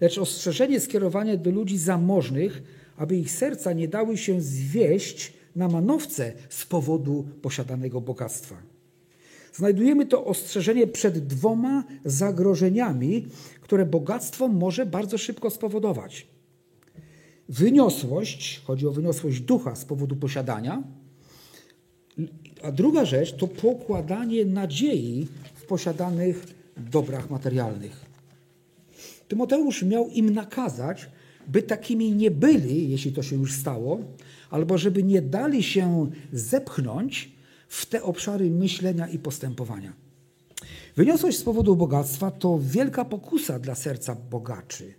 lecz 0.00 0.18
ostrzeżenie 0.18 0.80
skierowane 0.80 1.38
do 1.38 1.50
ludzi 1.50 1.78
zamożnych, 1.78 2.62
aby 2.96 3.16
ich 3.16 3.30
serca 3.30 3.72
nie 3.72 3.88
dały 3.88 4.16
się 4.16 4.40
zwieść 4.40 5.32
na 5.56 5.68
manowce 5.68 6.32
z 6.48 6.66
powodu 6.66 7.26
posiadanego 7.42 8.00
bogactwa. 8.00 8.56
Znajdujemy 9.54 10.06
to 10.06 10.24
ostrzeżenie 10.24 10.87
przed 10.87 11.26
dwoma 11.26 11.85
zagrożeniami, 12.04 13.26
które 13.61 13.87
bogactwo 13.87 14.48
może 14.48 14.87
bardzo 14.87 15.18
szybko 15.18 15.50
spowodować. 15.50 16.26
Wyniosłość, 17.48 18.62
chodzi 18.64 18.87
o 18.87 18.92
wyniosłość 18.92 19.40
ducha 19.40 19.74
z 19.74 19.85
powodu 19.85 20.16
posiadania, 20.16 20.82
a 22.62 22.72
druga 22.72 23.05
rzecz 23.05 23.37
to 23.37 23.48
pokładanie 23.48 24.44
nadziei 24.44 25.29
w 25.55 25.66
posiadanych 25.66 26.46
dobrach 26.77 27.31
materialnych. 27.31 28.05
Tymoteusz 29.29 29.83
miał 29.83 30.09
im 30.09 30.31
nakazać, 30.31 31.09
by 31.48 31.62
takimi 31.62 32.12
nie 32.12 32.31
byli, 32.31 32.90
jeśli 32.90 33.12
to 33.12 33.22
się 33.22 33.37
już 33.37 33.53
stało, 33.53 34.01
albo 34.51 34.79
żeby 34.79 35.03
nie 35.03 35.22
dali 35.22 35.62
się 35.62 36.11
zepchnąć 36.33 37.33
w 37.68 37.87
te 37.87 38.03
obszary 38.03 38.51
myślenia 38.51 39.09
i 39.09 39.18
postępowania. 39.18 39.92
Wyniosłość 40.96 41.38
z 41.38 41.42
powodu 41.42 41.77
bogactwa 41.77 42.31
to 42.31 42.59
wielka 42.62 43.05
pokusa 43.05 43.59
dla 43.59 43.75
serca 43.75 44.14
bogaczy. 44.14 44.94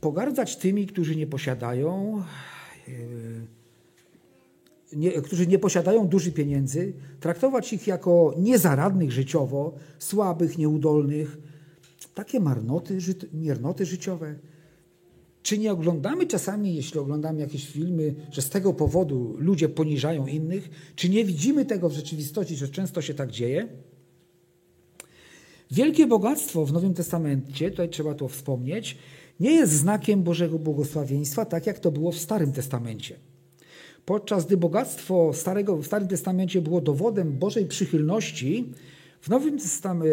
pogardzać 0.00 0.56
tymi, 0.56 0.86
którzy 0.86 1.16
nie 1.16 1.26
posiadają, 1.26 2.22
nie, 4.96 5.12
którzy 5.12 5.46
nie 5.46 5.58
posiadają 5.58 6.08
dużych 6.08 6.34
pieniędzy, 6.34 6.92
traktować 7.20 7.72
ich 7.72 7.86
jako 7.86 8.34
niezaradnych 8.38 9.12
życiowo, 9.12 9.74
słabych, 9.98 10.58
nieudolnych, 10.58 11.38
takie 12.14 12.40
marnoty, 12.40 12.98
miernoty 13.32 13.86
życiowe. 13.86 14.34
Czy 15.42 15.58
nie 15.58 15.72
oglądamy 15.72 16.26
czasami, 16.26 16.74
jeśli 16.74 17.00
oglądamy 17.00 17.40
jakieś 17.40 17.68
filmy, 17.68 18.14
że 18.30 18.42
z 18.42 18.50
tego 18.50 18.74
powodu 18.74 19.36
ludzie 19.38 19.68
poniżają 19.68 20.26
innych? 20.26 20.70
Czy 20.96 21.08
nie 21.08 21.24
widzimy 21.24 21.64
tego 21.64 21.88
w 21.88 21.92
rzeczywistości, 21.92 22.56
że 22.56 22.68
często 22.68 23.02
się 23.02 23.14
tak 23.14 23.30
dzieje? 23.30 23.68
Wielkie 25.70 26.06
bogactwo 26.06 26.66
w 26.66 26.72
Nowym 26.72 26.94
Testamencie, 26.94 27.70
tutaj 27.70 27.88
trzeba 27.88 28.14
to 28.14 28.28
wspomnieć, 28.28 28.98
nie 29.40 29.52
jest 29.52 29.72
znakiem 29.72 30.22
Bożego 30.22 30.58
błogosławieństwa, 30.58 31.44
tak 31.44 31.66
jak 31.66 31.78
to 31.78 31.90
było 31.90 32.12
w 32.12 32.18
Starym 32.18 32.52
Testamencie. 32.52 33.31
Podczas 34.06 34.46
gdy 34.46 34.56
bogactwo 34.56 35.32
Starego, 35.34 35.76
w 35.76 35.86
Starym 35.86 36.08
Testamencie 36.08 36.60
było 36.60 36.80
dowodem 36.80 37.38
Bożej 37.38 37.66
przychylności, 37.66 38.72
w 39.20 39.28
Nowym 39.28 39.58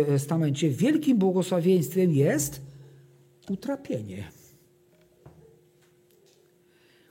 Testamencie 0.06 0.70
wielkim 0.70 1.18
błogosławieństwem 1.18 2.12
jest 2.12 2.62
utrapienie, 3.50 4.32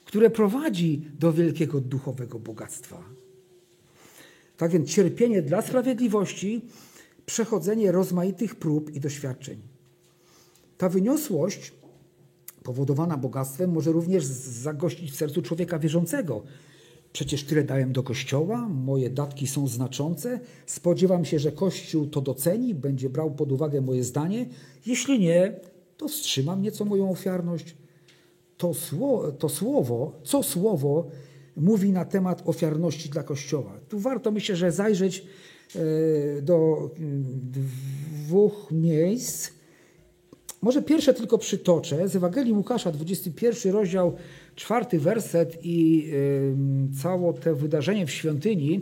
które 0.04 0.30
prowadzi 0.30 1.04
do 1.18 1.32
wielkiego 1.32 1.80
duchowego 1.80 2.38
bogactwa. 2.38 3.04
Tak 4.56 4.70
więc 4.70 4.88
cierpienie 4.88 5.42
dla 5.42 5.62
sprawiedliwości, 5.62 6.60
przechodzenie 7.26 7.92
rozmaitych 7.92 8.54
prób 8.54 8.94
i 8.94 9.00
doświadczeń. 9.00 9.60
Ta 10.78 10.88
wyniosłość 10.88 11.72
powodowana 12.68 13.16
bogactwem 13.16 13.70
może 13.70 13.92
również 13.92 14.24
zagościć 14.24 15.12
w 15.12 15.16
sercu 15.16 15.42
człowieka 15.42 15.78
wierzącego, 15.78 16.42
Przecież 17.12 17.44
tyle 17.44 17.64
dałem 17.64 17.92
do 17.92 18.02
kościoła, 18.02 18.68
moje 18.68 19.10
datki 19.10 19.46
są 19.46 19.68
znaczące. 19.68 20.40
Spodziewam 20.66 21.24
się, 21.24 21.38
że 21.38 21.52
kościół 21.52 22.06
to 22.06 22.20
doceni, 22.20 22.74
będzie 22.74 23.10
brał 23.10 23.30
pod 23.30 23.52
uwagę 23.52 23.80
moje 23.80 24.04
zdanie. 24.04 24.46
Jeśli 24.86 25.18
nie, 25.18 25.60
to 25.96 26.08
wstrzymam 26.08 26.62
nieco 26.62 26.84
moją 26.84 27.10
ofiarność. 27.10 27.76
To, 28.56 28.74
sło, 28.74 29.32
to 29.32 29.48
słowo, 29.48 30.12
co 30.24 30.42
słowo 30.42 31.06
mówi 31.56 31.92
na 31.92 32.04
temat 32.04 32.42
ofiarności 32.48 33.08
dla 33.08 33.22
kościoła. 33.22 33.80
Tu 33.88 33.98
warto 33.98 34.30
myślę, 34.30 34.56
że 34.56 34.72
zajrzeć 34.72 35.24
e, 35.76 36.42
do 36.42 36.90
mm, 36.98 37.24
dwóch 38.26 38.68
miejsc. 38.70 39.57
Może 40.62 40.82
pierwsze 40.82 41.14
tylko 41.14 41.38
przytoczę 41.38 42.08
z 42.08 42.16
Ewangelii 42.16 42.52
Łukasza, 42.52 42.92
21 42.92 43.72
rozdział 43.72 44.16
czwarty 44.56 44.98
werset 44.98 45.58
i 45.62 46.08
y, 46.12 47.02
całe 47.02 47.34
to 47.34 47.56
wydarzenie 47.56 48.06
w 48.06 48.10
świątyni, 48.10 48.80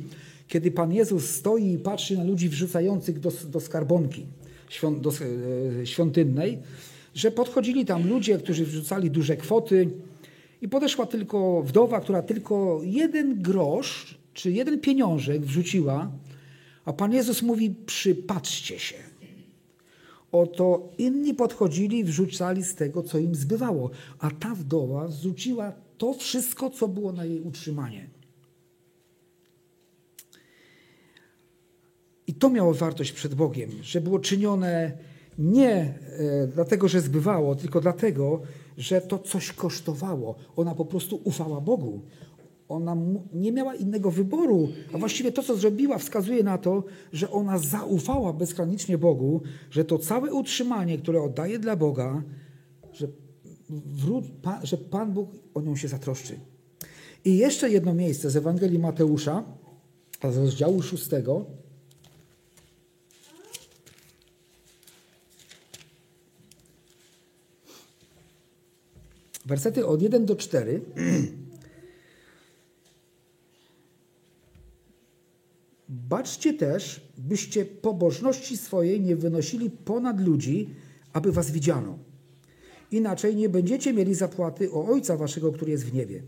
kiedy 0.49 0.71
Pan 0.71 0.93
Jezus 0.93 1.31
stoi 1.31 1.73
i 1.73 1.79
patrzy 1.79 2.17
na 2.17 2.25
ludzi 2.25 2.49
wrzucających 2.49 3.21
do, 3.21 3.33
do 3.49 3.61
skarbonki 3.61 4.27
świąt, 4.69 5.01
do, 5.01 5.13
y, 5.81 5.87
świątynnej, 5.87 6.59
że 7.15 7.31
podchodzili 7.31 7.85
tam 7.85 8.09
ludzie, 8.09 8.39
którzy 8.39 8.65
wrzucali 8.65 9.11
duże 9.11 9.37
kwoty 9.37 9.91
i 10.63 10.69
podeszła 10.69 11.07
tylko 11.07 11.63
wdowa, 11.63 12.01
która 12.01 12.23
tylko 12.23 12.81
jeden 12.83 13.43
grosz 13.43 14.19
czy 14.35 14.53
jeden 14.53 14.81
pieniążek 14.81 15.43
wrzuciła, 15.43 16.11
a 16.85 16.93
Pan 16.93 17.13
Jezus 17.13 17.43
mówi: 17.43 17.75
Przypatrzcie 17.87 18.79
się. 18.79 18.97
Oto 20.33 20.93
inni 20.99 21.35
podchodzili 21.35 22.05
wrzucali 22.05 22.65
z 22.65 22.75
tego, 22.75 23.03
co 23.03 23.19
im 23.19 23.35
zbywało, 23.35 23.91
a 24.19 24.31
ta 24.31 24.55
wdowa 24.55 25.09
wrzuciła 25.09 25.73
to 25.99 26.15
wszystko, 26.15 26.71
co 26.71 26.89
było 26.89 27.13
na 27.13 27.25
jej 27.25 27.41
utrzymanie. 27.41 28.11
I 32.27 32.35
to 32.35 32.51
miało 32.51 32.75
wartość 32.75 33.13
przed 33.13 33.35
Bogiem, 33.35 33.71
że 33.83 34.01
było 34.01 34.19
czynione 34.19 34.93
nie 35.39 35.71
e, 35.73 36.47
dlatego, 36.47 36.89
że 36.89 37.01
zbywało, 37.01 37.55
tylko 37.55 37.81
dlatego, 37.81 38.43
że 38.79 39.01
to 39.01 39.19
coś 39.19 39.53
kosztowało. 39.53 40.35
Ona 40.57 40.75
po 40.75 40.85
prostu 40.85 41.21
ufała 41.25 41.61
Bogu. 41.61 42.01
Ona 42.69 42.97
nie 43.33 43.53
miała 43.53 43.75
innego 43.75 44.11
wyboru, 44.11 44.69
a 44.93 44.99
właściwie 44.99 45.33
to, 45.33 45.43
co 45.43 45.57
zrobiła, 45.57 45.99
wskazuje 45.99 46.43
na 46.43 46.59
to, 46.59 46.85
że 47.13 47.31
ona 47.31 47.59
zaufała 47.59 48.33
bezgranicznie 48.33 48.99
Bogu, 48.99 49.41
że 49.71 49.85
to 49.85 49.99
całe 49.99 50.35
utrzymanie, 50.35 50.99
które 50.99 51.23
oddaje 51.23 51.59
dla 51.59 51.77
Boga, 51.77 52.23
że, 52.93 53.09
wrót, 53.71 54.25
że 54.63 54.77
Pan 54.77 55.13
Bóg 55.13 55.31
o 55.55 55.61
nią 55.61 55.77
się 55.77 55.89
zatroszczy. 55.89 56.39
I 57.25 57.37
jeszcze 57.37 57.71
jedno 57.71 57.95
miejsce 57.95 58.31
z 58.31 58.37
Ewangelii 58.37 58.79
Mateusza, 58.79 59.45
z 60.31 60.37
rozdziału 60.37 60.83
szóstego. 60.83 61.47
Wersety 69.47 69.87
od 69.87 70.03
1 70.03 70.27
do 70.27 70.37
4. 70.37 70.81
Baczcie 76.09 76.55
też, 76.55 77.11
byście 77.19 77.65
pobożności 77.65 78.57
swojej 78.57 79.01
nie 79.01 79.17
wynosili 79.17 79.71
ponad 79.71 80.21
ludzi, 80.21 80.71
aby 81.13 81.33
was 81.33 81.51
widziano. 81.51 81.99
Inaczej 82.91 83.37
nie 83.37 83.49
będziecie 83.49 83.93
mieli 83.93 84.15
zapłaty 84.15 84.73
o 84.73 84.87
Ojca 84.87 85.17
waszego, 85.17 85.53
który 85.53 85.71
jest 85.71 85.85
w 85.85 85.95
niebie. 85.95 86.23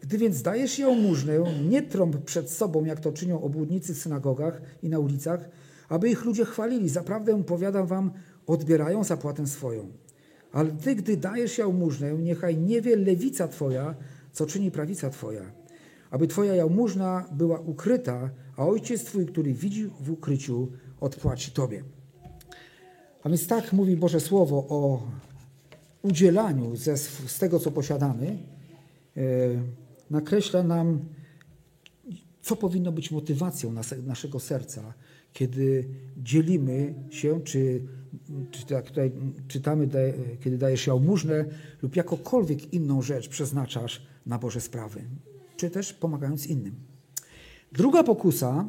Gdy 0.00 0.18
więc 0.18 0.42
dajesz 0.42 0.78
jałmużnę, 0.78 1.44
nie 1.68 1.82
trąb 1.82 2.16
przed 2.16 2.50
sobą, 2.50 2.84
jak 2.84 3.00
to 3.00 3.12
czynią 3.12 3.42
obłudnicy 3.42 3.94
w 3.94 3.98
synagogach 3.98 4.62
i 4.82 4.88
na 4.88 4.98
ulicach, 4.98 5.48
aby 5.88 6.08
ich 6.10 6.24
ludzie 6.24 6.44
chwalili. 6.44 6.88
Zaprawdę, 6.88 7.44
powiadam 7.44 7.86
wam, 7.86 8.10
odbierają 8.46 9.04
zapłatę 9.04 9.46
swoją. 9.46 9.92
Ale 10.52 10.70
ty, 10.72 10.94
gdy 10.94 11.16
dajesz 11.16 11.58
jałmużnę, 11.58 12.14
niechaj 12.14 12.56
nie 12.56 12.80
wie 12.80 12.96
lewica 12.96 13.48
twoja, 13.48 13.94
co 14.32 14.46
czyni 14.46 14.70
prawica 14.70 15.10
twoja. 15.10 15.52
Aby 16.10 16.26
twoja 16.26 16.54
jałmużna 16.54 17.28
była 17.32 17.60
ukryta, 17.60 18.30
a 18.56 18.66
Ojciec 18.66 19.04
Twój, 19.04 19.26
który 19.26 19.54
widzi 19.54 19.86
w 20.00 20.10
ukryciu, 20.10 20.68
odpłaci 21.00 21.50
Tobie. 21.50 21.84
A 23.22 23.28
więc 23.28 23.46
tak 23.46 23.72
mówi 23.72 23.96
Boże 23.96 24.20
Słowo 24.20 24.56
o 24.68 25.02
udzielaniu 26.02 26.76
ze, 26.76 26.96
z 26.96 27.38
tego, 27.38 27.58
co 27.58 27.70
posiadamy, 27.70 28.38
e, 29.16 29.20
nakreśla 30.10 30.62
nam, 30.62 31.00
co 32.42 32.56
powinno 32.56 32.92
być 32.92 33.10
motywacją 33.10 33.72
nas, 33.72 33.94
naszego 34.06 34.40
serca, 34.40 34.94
kiedy 35.32 35.88
dzielimy 36.16 36.94
się, 37.10 37.40
czy, 37.40 37.82
czy 38.50 38.66
tak 38.66 38.86
tutaj 38.86 39.12
czytamy, 39.48 39.88
kiedy 40.40 40.58
dajesz 40.58 40.86
jałmużnę 40.86 41.44
lub 41.82 41.96
jakokolwiek 41.96 42.72
inną 42.72 43.02
rzecz 43.02 43.28
przeznaczasz 43.28 44.06
na 44.26 44.38
Boże 44.38 44.60
sprawy, 44.60 45.04
czy 45.56 45.70
też 45.70 45.92
pomagając 45.92 46.46
innym. 46.46 46.93
Druga 47.74 48.02
pokusa, 48.02 48.64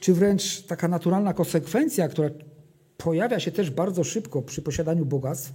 czy 0.00 0.14
wręcz 0.14 0.62
taka 0.62 0.88
naturalna 0.88 1.34
konsekwencja, 1.34 2.08
która 2.08 2.30
pojawia 2.96 3.40
się 3.40 3.52
też 3.52 3.70
bardzo 3.70 4.04
szybko 4.04 4.42
przy 4.42 4.62
posiadaniu 4.62 5.04
bogactw, 5.04 5.52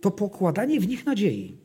to 0.00 0.10
pokładanie 0.10 0.80
w 0.80 0.88
nich 0.88 1.06
nadziei. 1.06 1.56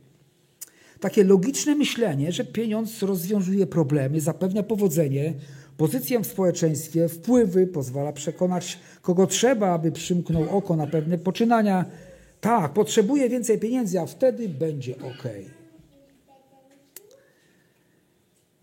Takie 0.99 1.23
logiczne 1.23 1.75
myślenie, 1.75 2.31
że 2.31 2.45
pieniądz 2.45 3.01
rozwiązuje 3.01 3.67
problemy, 3.67 4.21
zapewnia 4.21 4.63
powodzenie, 4.63 5.33
pozycję 5.77 6.19
w 6.19 6.27
społeczeństwie, 6.27 7.09
wpływy, 7.09 7.67
pozwala 7.67 8.13
przekonać 8.13 8.79
kogo 9.01 9.27
trzeba, 9.27 9.73
aby 9.73 9.91
przymknął 9.91 10.57
oko 10.57 10.75
na 10.75 10.87
pewne 10.87 11.17
poczynania. 11.17 11.85
Tak, 12.41 12.73
potrzebuję 12.73 13.29
więcej 13.29 13.59
pieniędzy, 13.59 13.99
a 13.99 14.05
wtedy 14.05 14.49
będzie 14.49 14.95
ok. 14.95 15.23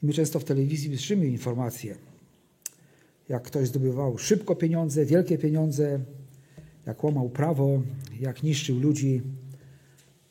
My 0.03 0.13
często 0.13 0.41
w 0.41 0.45
telewizji 0.45 0.89
słyszymy 0.89 1.27
informacje, 1.27 1.97
jak 3.29 3.43
ktoś 3.43 3.69
zdobywał 3.69 4.19
szybko 4.19 4.57
pieniądze, 4.57 5.05
wielkie 5.05 5.39
pieniądze, 5.39 6.01
jak 6.87 7.05
łamał 7.05 7.29
prawo, 7.29 7.83
jak 8.21 8.43
niszczył 8.43 8.79
ludzi, 8.79 9.23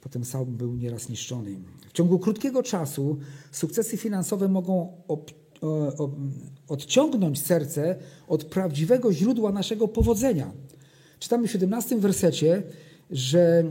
potem 0.01 0.25
sam 0.25 0.45
był 0.45 0.75
nieraz 0.75 1.09
niszczony. 1.09 1.55
W 1.89 1.91
ciągu 1.91 2.19
krótkiego 2.19 2.63
czasu 2.63 3.17
sukcesy 3.51 3.97
finansowe 3.97 4.47
mogą 4.47 4.93
ob, 5.07 5.31
odciągnąć 6.67 7.45
serce 7.45 7.95
od 8.27 8.45
prawdziwego 8.45 9.13
źródła 9.13 9.51
naszego 9.51 9.87
powodzenia. 9.87 10.51
Czytamy 11.19 11.47
w 11.47 11.51
17 11.51 11.99
wersecie, 11.99 12.63
że 13.11 13.63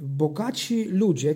bogaci 0.00 0.84
ludzie, 0.84 1.34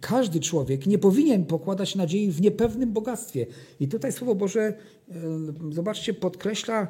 każdy 0.00 0.40
człowiek 0.40 0.86
nie 0.86 0.98
powinien 0.98 1.44
pokładać 1.44 1.94
nadziei 1.94 2.30
w 2.30 2.40
niepewnym 2.40 2.92
bogactwie. 2.92 3.46
I 3.80 3.88
tutaj 3.88 4.12
Słowo 4.12 4.34
Boże, 4.34 4.60
e, 4.60 5.14
zobaczcie, 5.70 6.14
podkreśla, 6.14 6.88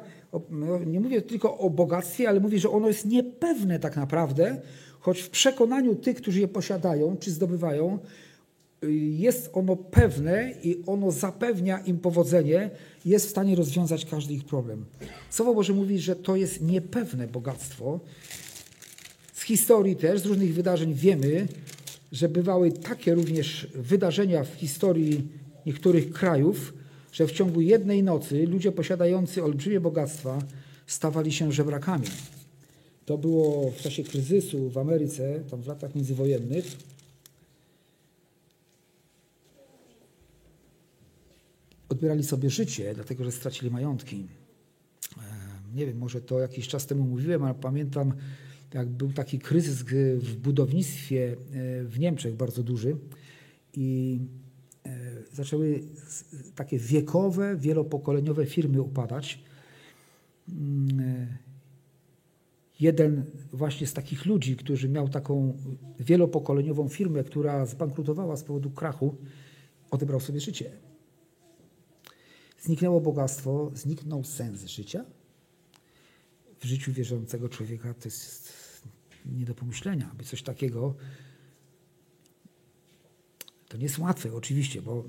no, 0.49 0.79
nie 0.79 0.99
mówię 0.99 1.21
tylko 1.21 1.57
o 1.57 1.69
bogactwie, 1.69 2.29
ale 2.29 2.39
mówi, 2.39 2.59
że 2.59 2.69
ono 2.69 2.87
jest 2.87 3.05
niepewne 3.05 3.79
tak 3.79 3.95
naprawdę, 3.95 4.61
choć 4.99 5.21
w 5.21 5.29
przekonaniu 5.29 5.95
tych, 5.95 6.17
którzy 6.17 6.39
je 6.39 6.47
posiadają 6.47 7.17
czy 7.19 7.31
zdobywają, 7.31 7.99
jest 9.11 9.49
ono 9.53 9.75
pewne 9.75 10.53
i 10.63 10.83
ono 10.85 11.11
zapewnia 11.11 11.79
im 11.79 11.99
powodzenie, 11.99 12.69
jest 13.05 13.27
w 13.27 13.29
stanie 13.29 13.55
rozwiązać 13.55 14.05
każdy 14.05 14.33
ich 14.33 14.45
problem. 14.45 14.85
Słowo 15.29 15.53
Boże 15.53 15.73
mówi, 15.73 15.99
że 15.99 16.15
to 16.15 16.35
jest 16.35 16.61
niepewne 16.61 17.27
bogactwo. 17.27 17.99
Z 19.41 19.43
historii 19.43 19.95
też, 19.95 20.19
z 20.19 20.25
różnych 20.25 20.53
wydarzeń 20.53 20.93
wiemy, 20.93 21.47
że 22.11 22.29
bywały 22.29 22.71
takie 22.71 23.13
również 23.13 23.67
wydarzenia 23.75 24.43
w 24.43 24.53
historii 24.53 25.27
niektórych 25.65 26.11
krajów, 26.11 26.73
że 27.11 27.27
w 27.27 27.31
ciągu 27.31 27.61
jednej 27.61 28.03
nocy 28.03 28.47
ludzie 28.47 28.71
posiadający 28.71 29.43
olbrzymie 29.43 29.79
bogactwa 29.79 30.39
stawali 30.87 31.31
się 31.31 31.51
żebrakami. 31.51 32.07
To 33.05 33.17
było 33.17 33.71
w 33.71 33.77
czasie 33.81 34.03
kryzysu 34.03 34.69
w 34.69 34.77
Ameryce, 34.77 35.43
tam 35.49 35.61
w 35.61 35.67
latach 35.67 35.95
międzywojennych. 35.95 36.65
Odbierali 41.89 42.23
sobie 42.23 42.49
życie, 42.49 42.93
dlatego 42.95 43.23
że 43.23 43.31
stracili 43.31 43.71
majątki. 43.71 44.27
Nie 45.75 45.85
wiem, 45.85 45.97
może 45.97 46.21
to 46.21 46.39
jakiś 46.39 46.67
czas 46.67 46.85
temu 46.85 47.03
mówiłem, 47.03 47.43
ale 47.43 47.53
pamiętam, 47.53 48.13
jak 48.73 48.89
był 48.89 49.13
taki 49.13 49.39
kryzys 49.39 49.83
w 50.17 50.35
budownictwie 50.35 51.31
e, 51.31 51.35
w 51.83 51.99
Niemczech 51.99 52.35
bardzo 52.35 52.63
duży 52.63 52.97
i 53.73 54.19
e, 54.85 54.99
zaczęły 55.33 55.83
takie 56.55 56.79
wiekowe, 56.79 57.57
wielopokoleniowe 57.57 58.45
firmy 58.45 58.81
upadać. 58.81 59.43
Mm, 60.49 60.99
e, 60.99 61.37
jeden 62.79 63.23
właśnie 63.53 63.87
z 63.87 63.93
takich 63.93 64.25
ludzi, 64.25 64.55
który 64.55 64.89
miał 64.89 65.09
taką 65.09 65.57
wielopokoleniową 65.99 66.89
firmę, 66.89 67.23
która 67.23 67.65
zbankrutowała 67.65 68.35
z 68.37 68.43
powodu 68.43 68.69
krachu, 68.69 69.15
odebrał 69.91 70.19
sobie 70.19 70.39
życie. 70.39 70.71
Zniknęło 72.59 73.01
bogactwo, 73.01 73.71
zniknął 73.73 74.23
sens 74.23 74.65
życia. 74.65 75.05
W 76.59 76.65
życiu 76.65 76.93
wierzącego 76.93 77.49
człowieka 77.49 77.93
to 77.93 78.05
jest 78.05 78.60
nie 79.25 79.45
do 79.45 79.55
pomyślenia, 79.55 80.09
aby 80.11 80.23
coś 80.23 80.43
takiego. 80.43 80.95
To 83.67 83.77
nie 83.77 83.83
jest 83.83 83.99
łatwe, 83.99 84.33
oczywiście, 84.33 84.81
bo 84.81 85.05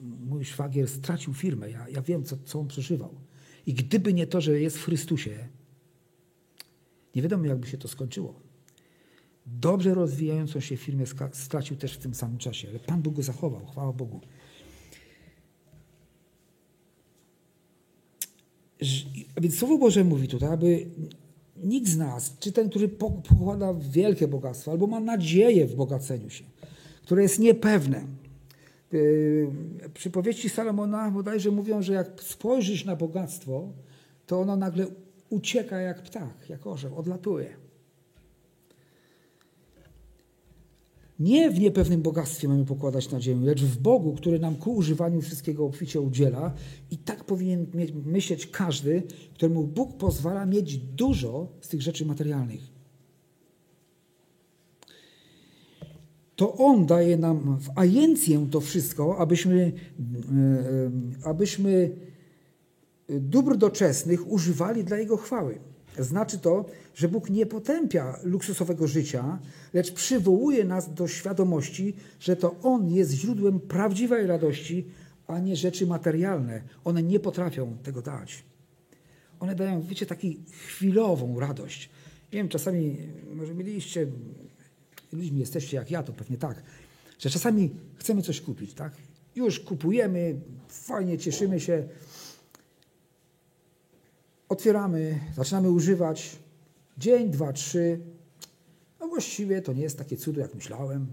mój 0.00 0.44
szwagier 0.44 0.88
stracił 0.88 1.34
firmę. 1.34 1.70
Ja, 1.70 1.88
ja 1.88 2.02
wiem, 2.02 2.24
co, 2.24 2.36
co 2.44 2.60
on 2.60 2.68
przeżywał. 2.68 3.14
I 3.66 3.74
gdyby 3.74 4.12
nie 4.12 4.26
to, 4.26 4.40
że 4.40 4.60
jest 4.60 4.78
w 4.78 4.84
Chrystusie, 4.84 5.48
nie 7.14 7.22
wiadomo, 7.22 7.44
jakby 7.44 7.66
się 7.66 7.78
to 7.78 7.88
skończyło. 7.88 8.40
Dobrze 9.46 9.94
rozwijającą 9.94 10.60
się 10.60 10.76
firmę 10.76 11.04
stracił 11.32 11.76
też 11.76 11.92
w 11.92 11.98
tym 11.98 12.14
samym 12.14 12.38
czasie, 12.38 12.68
ale 12.68 12.78
Pan 12.78 13.02
Bóg 13.02 13.14
go 13.14 13.22
zachował, 13.22 13.66
chwała 13.66 13.92
Bogu. 13.92 14.20
A 19.36 19.40
więc 19.40 19.58
Słowo 19.58 19.78
Boże 19.78 20.04
mówi 20.04 20.28
tutaj, 20.28 20.48
aby 20.48 20.86
nikt 21.62 21.88
z 21.88 21.96
nas, 21.96 22.36
czy 22.38 22.52
ten, 22.52 22.70
który 22.70 22.88
pokłada 22.88 23.74
wielkie 23.74 24.28
bogactwo, 24.28 24.70
albo 24.70 24.86
ma 24.86 25.00
nadzieję 25.00 25.66
w 25.66 25.74
bogaceniu 25.74 26.30
się, 26.30 26.44
które 27.02 27.22
jest 27.22 27.38
niepewne. 27.38 28.04
Yy, 28.92 29.50
przypowieści 29.94 30.48
Salomona 30.48 31.10
bodajże 31.10 31.50
mówią, 31.50 31.82
że 31.82 31.92
jak 31.92 32.22
spojrzysz 32.22 32.84
na 32.84 32.96
bogactwo, 32.96 33.68
to 34.26 34.40
ono 34.40 34.56
nagle 34.56 34.86
ucieka 35.30 35.80
jak 35.80 36.02
ptak, 36.02 36.48
jak 36.48 36.66
orzeł, 36.66 36.98
odlatuje. 36.98 37.65
Nie 41.20 41.50
w 41.50 41.60
niepewnym 41.60 42.02
bogactwie 42.02 42.48
mamy 42.48 42.64
pokładać 42.64 43.10
nadzieję, 43.10 43.36
lecz 43.42 43.62
w 43.62 43.78
Bogu, 43.78 44.12
który 44.14 44.38
nam 44.38 44.56
ku 44.56 44.74
używaniu 44.74 45.20
wszystkiego 45.20 45.64
obficie 45.64 46.00
udziela. 46.00 46.52
I 46.90 46.98
tak 46.98 47.24
powinien 47.24 47.66
myśleć 48.04 48.46
każdy, 48.46 49.02
któremu 49.34 49.64
Bóg 49.64 49.96
pozwala 49.96 50.46
mieć 50.46 50.78
dużo 50.78 51.48
z 51.60 51.68
tych 51.68 51.82
rzeczy 51.82 52.06
materialnych. 52.06 52.60
To 56.36 56.54
On 56.54 56.86
daje 56.86 57.16
nam 57.16 57.58
w 57.60 57.70
ajencję 57.74 58.46
to 58.50 58.60
wszystko, 58.60 59.18
abyśmy, 59.18 59.72
abyśmy 61.24 61.90
dóbr 63.08 63.56
doczesnych 63.56 64.32
używali 64.32 64.84
dla 64.84 64.98
Jego 64.98 65.16
chwały. 65.16 65.58
Znaczy 65.98 66.38
to, 66.38 66.64
że 66.94 67.08
Bóg 67.08 67.30
nie 67.30 67.46
potępia 67.46 68.18
luksusowego 68.22 68.86
życia, 68.86 69.38
lecz 69.74 69.92
przywołuje 69.92 70.64
nas 70.64 70.94
do 70.94 71.08
świadomości, 71.08 71.94
że 72.20 72.36
to 72.36 72.54
On 72.62 72.88
jest 72.88 73.12
źródłem 73.12 73.60
prawdziwej 73.60 74.26
radości, 74.26 74.86
a 75.26 75.38
nie 75.38 75.56
rzeczy 75.56 75.86
materialne. 75.86 76.62
One 76.84 77.02
nie 77.02 77.20
potrafią 77.20 77.76
tego 77.82 78.02
dać. 78.02 78.44
One 79.40 79.54
dają, 79.54 79.82
wiecie, 79.82 80.06
taką 80.06 80.28
chwilową 80.50 81.40
radość. 81.40 81.90
Wiem, 82.32 82.48
czasami, 82.48 82.96
może 83.34 83.54
mieliście, 83.54 84.06
ludźmi 85.12 85.40
jesteście 85.40 85.76
jak 85.76 85.90
ja, 85.90 86.02
to 86.02 86.12
pewnie 86.12 86.36
tak, 86.36 86.62
że 87.18 87.30
czasami 87.30 87.70
chcemy 87.96 88.22
coś 88.22 88.40
kupić, 88.40 88.74
tak? 88.74 88.92
Już 89.36 89.60
kupujemy, 89.60 90.40
fajnie 90.68 91.18
cieszymy 91.18 91.60
się, 91.60 91.88
otwieramy, 94.48 95.20
zaczynamy 95.36 95.70
używać. 95.70 96.36
Dzień, 96.98 97.30
dwa, 97.30 97.52
trzy. 97.52 98.00
A 99.00 99.06
właściwie 99.06 99.62
to 99.62 99.72
nie 99.72 99.82
jest 99.82 99.98
takie 99.98 100.16
cudo, 100.16 100.40
jak 100.40 100.54
myślałem. 100.54 101.06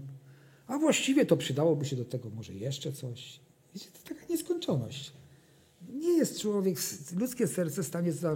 A 0.66 0.78
właściwie 0.78 1.26
to 1.26 1.36
przydałoby 1.36 1.84
się 1.84 1.96
do 1.96 2.04
tego 2.04 2.30
może 2.30 2.54
jeszcze 2.54 2.92
coś. 2.92 3.40
Wiecie, 3.74 3.88
to 3.92 4.14
taka 4.14 4.26
nieskończoność. 4.30 5.12
Nie 5.88 6.12
jest 6.16 6.40
człowiek, 6.40 6.78
ludzkie 7.16 7.48
serce 7.48 7.82
w 7.82 7.86
stanie 7.86 8.12
za, 8.12 8.34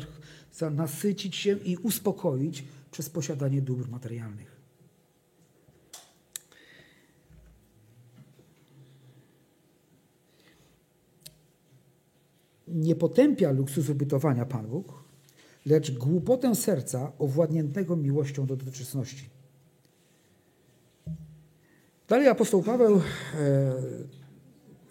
za 0.52 0.70
nasycić 0.70 1.36
się 1.36 1.58
i 1.64 1.76
uspokoić 1.76 2.64
przez 2.90 3.10
posiadanie 3.10 3.62
dóbr 3.62 3.88
materialnych. 3.88 4.57
Nie 12.80 12.96
potępia 12.96 13.50
luksusu 13.50 13.94
bytowania 13.94 14.44
Pan 14.44 14.66
Bóg, 14.66 15.04
lecz 15.66 15.90
głupotę 15.90 16.54
serca 16.54 17.12
owładniętego 17.18 17.96
miłością 17.96 18.46
do 18.46 18.56
doczesności. 18.56 19.28
Dalej 22.08 22.28
apostoł 22.28 22.62
Paweł 22.62 22.96
e, 22.96 23.00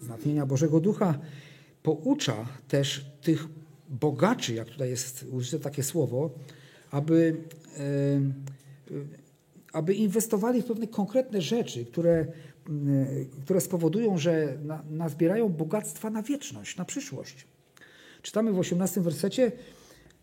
z 0.00 0.08
natchnienia 0.08 0.46
Bożego 0.46 0.80
Ducha 0.80 1.18
poucza 1.82 2.46
też 2.68 3.10
tych 3.22 3.48
bogaczy, 3.88 4.54
jak 4.54 4.68
tutaj 4.68 4.90
jest 4.90 5.24
użyte 5.30 5.58
takie 5.58 5.82
słowo, 5.82 6.30
aby, 6.90 7.36
e, 7.76 7.82
aby 9.72 9.94
inwestowali 9.94 10.62
w 10.62 10.64
pewne 10.64 10.86
konkretne 10.86 11.42
rzeczy, 11.42 11.84
które, 11.84 12.12
e, 12.12 12.26
które 13.42 13.60
spowodują, 13.60 14.18
że 14.18 14.58
na, 14.64 14.82
nazbierają 14.90 15.48
bogactwa 15.48 16.10
na 16.10 16.22
wieczność, 16.22 16.76
na 16.76 16.84
przyszłość. 16.84 17.46
Czytamy 18.28 18.52
w 18.52 18.58
18 18.58 19.00
wersecie, 19.00 19.52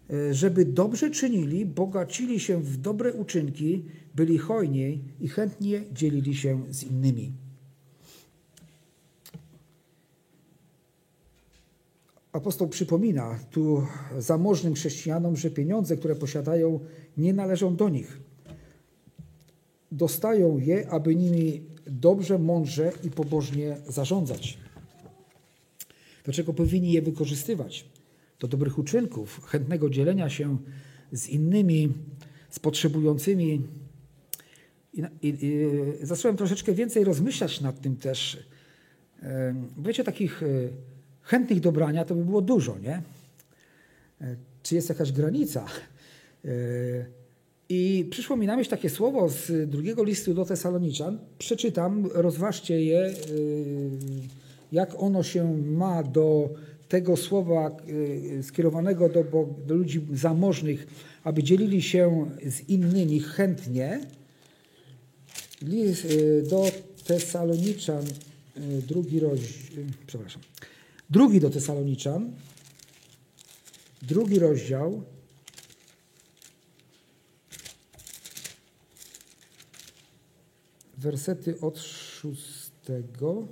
e, 0.10 0.34
żeby 0.34 0.66
dobrze 0.66 1.12
czynili, 1.12 1.66
bogacili 1.66 2.40
się 2.40 2.62
w 2.62 2.78
dobre 2.78 3.14
uczynki, 3.14 3.86
byli 4.16 4.38
hojniej 4.38 5.04
i 5.22 5.28
chętnie 5.28 5.82
dzielili 5.94 6.36
się 6.36 6.64
z 6.70 6.84
innymi. 6.84 7.34
Apostoł 12.32 12.68
przypomina 12.68 13.40
tu 13.52 13.88
zamożnym 14.18 14.74
chrześcijanom, 14.74 15.36
że 15.36 15.50
pieniądze, 15.50 15.98
które 15.98 16.16
posiadają, 16.16 16.80
nie 17.18 17.34
należą 17.34 17.76
do 17.76 17.90
nich. 17.90 18.20
Dostają 19.92 20.58
je, 20.58 20.90
aby 20.90 21.16
nimi 21.16 21.62
dobrze, 21.88 22.40
mądrze 22.40 22.92
i 23.04 23.12
pobożnie 23.12 23.78
zarządzać. 23.88 24.58
Dlaczego 26.24 26.54
powinni 26.54 26.92
je 26.92 27.02
wykorzystywać? 27.02 27.95
Do 28.40 28.48
dobrych 28.48 28.80
uczynków, 28.80 29.46
chętnego 29.46 29.90
dzielenia 29.90 30.30
się 30.30 30.58
z 31.12 31.28
innymi, 31.28 31.94
z 32.50 32.60
potrzebującymi. 32.60 33.62
I, 34.94 35.04
i, 35.22 35.46
i 35.46 35.70
zacząłem 36.02 36.38
troszeczkę 36.38 36.74
więcej 36.74 37.04
rozmyślać 37.04 37.62
nad 37.62 37.82
tym 37.82 37.96
też. 37.96 38.46
Wiecie, 39.78 40.04
takich 40.04 40.44
e, 40.44 40.48
chętnych 41.22 41.60
dobrania 41.60 42.06
to 42.06 42.16
by 42.16 42.26
było 42.26 42.42
dużo, 42.42 42.78
nie? 42.80 43.02
E, 44.22 44.36
czy 44.64 44.76
jest 44.76 44.90
jakaś 44.90 45.12
granica? 45.12 45.66
E, 46.46 46.50
I 47.70 48.08
przyszło 48.10 48.38
mi 48.38 48.48
na 48.48 48.56
myśl 48.56 48.70
takie 48.70 48.90
słowo 48.90 49.30
z 49.30 49.70
drugiego 49.70 50.04
listu 50.04 50.34
do 50.34 50.46
Tesaloniczan. 50.46 51.20
Przeczytam, 51.38 52.06
rozważcie 52.14 52.84
je, 52.84 53.14
jak 54.72 55.04
ono 55.04 55.24
się 55.24 55.58
ma 55.58 56.04
do 56.04 56.50
tego 56.90 57.18
słowa 57.18 57.78
y, 57.90 58.44
skierowanego 58.44 59.10
do, 59.10 59.24
do 59.68 59.76
ludzi 59.76 60.08
zamożnych, 60.14 60.88
aby 61.24 61.44
dzielili 61.44 61.82
się 61.82 62.32
z 62.46 62.70
innymi 62.70 63.20
chętnie. 63.20 64.02
List 65.62 66.06
y, 66.06 66.44
do 66.50 66.72
Tesaloniczan, 67.06 68.04
drugi 68.88 69.20
rozdział, 69.20 69.84
przepraszam, 70.08 70.42
drugi 71.10 71.40
do 71.40 71.50
Tesaloniczan, 71.50 72.32
drugi 74.02 74.40
rozdział, 74.40 75.04
wersety 80.98 81.60
od 81.62 81.80
szóstego. 81.80 83.48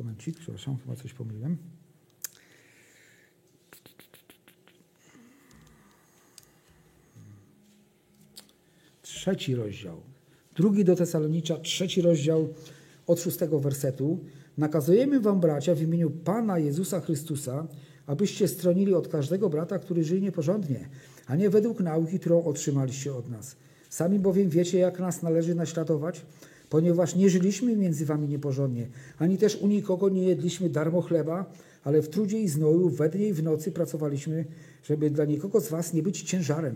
Momencik, 0.00 0.38
przepraszam, 0.38 0.76
chyba 0.76 0.96
coś 0.96 1.12
pomyliłem. 1.12 1.56
Trzeci 9.02 9.54
rozdział. 9.54 10.00
Drugi 10.56 10.84
do 10.84 10.96
Tesalonicza, 10.96 11.58
trzeci 11.58 12.02
rozdział 12.02 12.48
od 13.06 13.20
szóstego 13.20 13.60
wersetu. 13.60 14.18
Nakazujemy 14.58 15.20
wam, 15.20 15.40
bracia, 15.40 15.74
w 15.74 15.82
imieniu 15.82 16.10
Pana 16.10 16.58
Jezusa 16.58 17.00
Chrystusa, 17.00 17.66
abyście 18.06 18.48
stronili 18.48 18.94
od 18.94 19.08
każdego 19.08 19.50
brata, 19.50 19.78
który 19.78 20.04
żyje 20.04 20.20
nieporządnie, 20.20 20.88
a 21.26 21.36
nie 21.36 21.50
według 21.50 21.80
nauki, 21.80 22.18
którą 22.18 22.44
otrzymaliście 22.44 23.14
od 23.14 23.28
nas 23.28 23.56
Sami 23.90 24.18
bowiem 24.18 24.48
wiecie, 24.48 24.78
jak 24.78 25.00
nas 25.00 25.22
należy 25.22 25.54
naśladować, 25.54 26.22
ponieważ 26.70 27.14
nie 27.14 27.30
żyliśmy 27.30 27.76
między 27.76 28.06
wami 28.06 28.28
nieporządnie, 28.28 28.88
ani 29.18 29.38
też 29.38 29.56
u 29.56 29.68
nikogo 29.68 30.08
nie 30.08 30.24
jedliśmy 30.24 30.70
darmo 30.70 31.02
chleba, 31.02 31.52
ale 31.84 32.02
w 32.02 32.08
trudzie 32.08 32.40
i 32.40 32.48
znoju, 32.48 32.88
we 32.88 33.08
dnie 33.08 33.28
i 33.28 33.32
w 33.32 33.42
nocy 33.42 33.72
pracowaliśmy, 33.72 34.44
żeby 34.82 35.10
dla 35.10 35.24
nikogo 35.24 35.60
z 35.60 35.68
was 35.68 35.94
nie 35.94 36.02
być 36.02 36.22
ciężarem. 36.22 36.74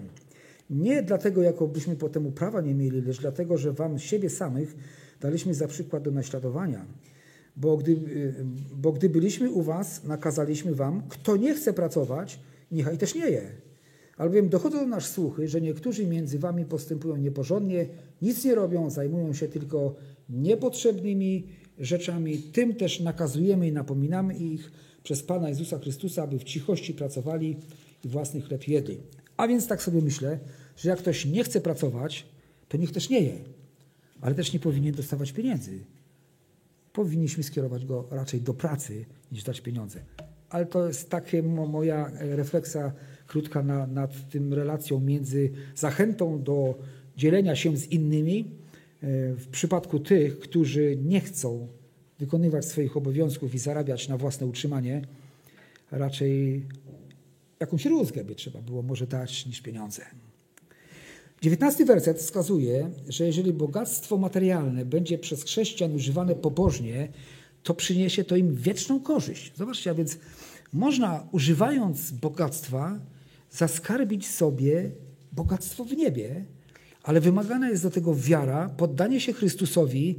Nie 0.71 1.03
dlatego, 1.03 1.43
jakobyśmy 1.43 1.97
potem 1.97 2.33
prawa 2.33 2.61
nie 2.61 2.75
mieli, 2.75 3.01
lecz 3.01 3.21
dlatego, 3.21 3.59
że 3.59 3.73
wam 3.73 3.99
siebie 3.99 4.31
samych 4.31 4.77
daliśmy 5.21 5.55
za 5.55 5.69
przykład 5.69 6.03
do 6.03 6.11
naśladowania. 6.11 6.87
Bo 7.57 7.77
gdy, 7.77 7.97
bo 8.77 8.93
gdy 8.93 9.09
byliśmy 9.09 9.51
u 9.51 9.63
was, 9.63 10.05
nakazaliśmy 10.05 10.75
wam, 10.75 11.03
kto 11.09 11.37
nie 11.37 11.55
chce 11.55 11.73
pracować, 11.73 12.41
niechaj 12.73 12.99
też 12.99 13.15
nie 13.15 13.31
je. 13.31 13.43
Albowiem 14.17 14.49
dochodzą 14.49 14.79
do 14.79 14.87
nas 14.87 15.11
słuchy, 15.11 15.49
że 15.49 15.61
niektórzy 15.61 16.07
między 16.07 16.39
wami 16.39 16.65
postępują 16.65 17.17
nieporządnie, 17.17 17.87
nic 18.23 18.45
nie 18.45 18.55
robią, 18.55 18.91
zajmują 18.91 19.33
się 19.33 19.49
tylko 19.49 19.95
niepotrzebnymi 20.29 21.47
rzeczami. 21.79 22.39
Tym 22.39 22.75
też 22.75 23.01
nakazujemy 23.01 23.69
i 23.69 23.73
napominamy 23.73 24.35
ich 24.35 24.73
przez 25.03 25.23
Pana 25.23 25.49
Jezusa 25.49 25.79
Chrystusa, 25.79 26.23
aby 26.23 26.39
w 26.39 26.45
cichości 26.45 26.95
pracowali 26.95 27.57
i 28.05 28.09
własny 28.09 28.41
chleb 28.41 28.69
jedli. 28.69 29.01
A 29.37 29.49
więc 29.49 29.67
tak 29.67 29.83
sobie 29.83 30.01
myślę, 30.01 30.39
że 30.77 30.91
jak 30.91 30.99
ktoś 30.99 31.27
nie 31.27 31.45
chce 31.45 31.61
pracować, 31.61 32.27
to 32.69 32.77
niech 32.77 32.93
też 32.93 33.11
nie 33.11 33.21
je, 33.21 33.35
ale 34.21 34.35
też 34.35 34.53
nie 34.53 34.61
powinien 34.61 34.95
dostawać 34.95 35.33
pieniędzy. 35.33 35.79
Powinniśmy 36.93 37.43
skierować 37.43 37.87
go 37.87 38.09
raczej 38.11 38.41
do 38.41 38.55
pracy 38.55 39.05
niż 39.33 39.43
dać 39.43 39.61
pieniądze. 39.61 40.01
Ale 40.49 40.67
to 40.67 40.87
jest 40.87 41.11
taka 41.11 41.43
moja 41.43 42.11
refleksja 42.21 42.93
krótka 43.27 43.63
na, 43.63 43.87
nad 43.87 44.29
tym 44.29 44.55
relacją 44.55 45.01
między 45.01 45.51
zachętą 45.75 46.43
do 46.43 46.79
dzielenia 47.17 47.57
się 47.57 47.77
z 47.77 47.87
innymi 47.87 48.39
e, 48.41 48.47
w 49.35 49.49
przypadku 49.49 49.99
tych, 49.99 50.39
którzy 50.39 50.97
nie 51.05 51.21
chcą 51.21 51.69
wykonywać 52.19 52.65
swoich 52.65 52.97
obowiązków 52.97 53.55
i 53.55 53.59
zarabiać 53.59 54.09
na 54.09 54.17
własne 54.19 54.47
utrzymanie, 54.47 55.03
raczej 55.91 56.63
jakąś 57.61 57.87
rózgę 57.87 58.25
by 58.25 58.35
trzeba 58.35 58.63
było 58.63 58.83
może 58.83 59.07
dać 59.07 59.47
niż 59.47 59.61
pieniądze. 59.63 60.03
Dziewiętnasty 61.43 61.85
werset 61.85 62.19
wskazuje, 62.19 62.91
że 63.09 63.27
jeżeli 63.27 63.53
bogactwo 63.53 64.17
materialne 64.17 64.85
będzie 64.85 65.19
przez 65.19 65.45
chrześcijan 65.45 65.95
używane 65.95 66.35
pobożnie, 66.35 67.09
to 67.65 67.75
przyniesie 67.75 68.25
to 68.25 68.37
im 68.37 68.55
wieczną 68.55 69.01
korzyść. 69.01 69.53
Zobaczcie, 69.57 69.91
a 69.91 69.95
więc 69.95 70.19
można 70.73 71.27
używając 71.33 72.11
bogactwa 72.11 72.99
zaskarbić 73.51 74.29
sobie 74.29 74.91
bogactwo 75.33 75.85
w 75.85 75.93
niebie, 75.93 76.45
ale 77.03 77.21
wymagana 77.21 77.71
jest 77.71 77.83
do 77.83 77.91
tego 77.91 78.15
wiara, 78.15 78.69
poddanie 78.69 79.21
się 79.21 79.33
Chrystusowi, 79.33 80.19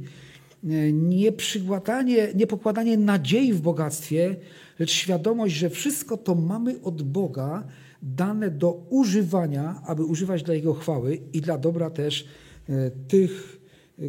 e, 0.64 0.92
nie 0.92 1.32
przygładanie, 1.32 2.28
nie 2.34 2.46
pokładanie 2.46 2.96
nadziei 2.98 3.52
w 3.52 3.60
bogactwie, 3.60 4.36
lecz 4.78 4.90
świadomość, 4.90 5.54
że 5.54 5.70
wszystko 5.70 6.16
to 6.16 6.34
mamy 6.34 6.82
od 6.82 7.02
Boga 7.02 7.66
dane 8.02 8.50
do 8.50 8.72
używania, 8.72 9.82
aby 9.86 10.04
używać 10.04 10.42
dla 10.42 10.54
Jego 10.54 10.74
chwały 10.74 11.18
i 11.32 11.40
dla 11.40 11.58
dobra 11.58 11.90
też 11.90 12.26
e, 12.68 12.90
tych, 12.90 13.60
e, 13.98 14.02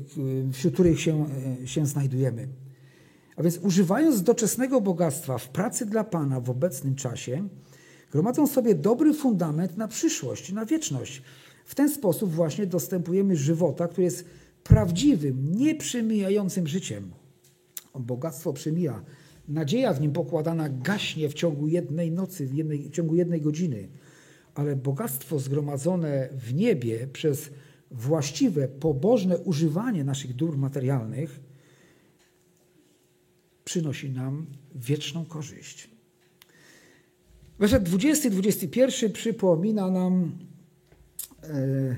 wśród 0.53 0.73
których 0.73 1.01
się, 1.01 1.25
się 1.65 1.85
znajdujemy. 1.85 2.47
A 3.37 3.43
więc 3.43 3.57
używając 3.57 4.23
doczesnego 4.23 4.81
bogactwa 4.81 5.37
w 5.37 5.49
pracy 5.49 5.85
dla 5.85 6.03
Pana 6.03 6.39
w 6.41 6.49
obecnym 6.49 6.95
czasie, 6.95 7.47
gromadzą 8.11 8.47
sobie 8.47 8.75
dobry 8.75 9.13
fundament 9.13 9.77
na 9.77 9.87
przyszłość, 9.87 10.51
na 10.51 10.65
wieczność. 10.65 11.21
W 11.65 11.75
ten 11.75 11.89
sposób 11.89 12.31
właśnie 12.31 12.65
dostępujemy 12.65 13.35
żywota, 13.35 13.87
który 13.87 14.03
jest 14.03 14.25
prawdziwym, 14.63 15.55
nieprzemijającym 15.55 16.67
życiem. 16.67 17.11
Bogactwo 17.99 18.53
przemija. 18.53 19.03
Nadzieja 19.47 19.93
w 19.93 20.01
nim 20.01 20.11
pokładana 20.11 20.69
gaśnie 20.69 21.29
w 21.29 21.33
ciągu 21.33 21.67
jednej 21.67 22.11
nocy, 22.11 22.47
w, 22.47 22.53
jednej, 22.53 22.89
w 22.89 22.91
ciągu 22.91 23.15
jednej 23.15 23.41
godziny. 23.41 23.87
Ale 24.55 24.75
bogactwo 24.75 25.39
zgromadzone 25.39 26.29
w 26.31 26.53
niebie 26.53 27.07
przez 27.13 27.49
właściwe, 27.91 28.67
pobożne 28.67 29.37
używanie 29.37 30.03
naszych 30.03 30.35
dóbr 30.35 30.57
materialnych 30.57 31.46
przynosi 33.67 34.09
nam 34.09 34.45
wieczną 34.75 35.25
korzyść. 35.25 35.89
Werset 37.59 37.83
20 37.83 38.29
21 38.29 39.11
przypomina 39.11 39.91
nam 39.91 40.31
e, 41.43 41.95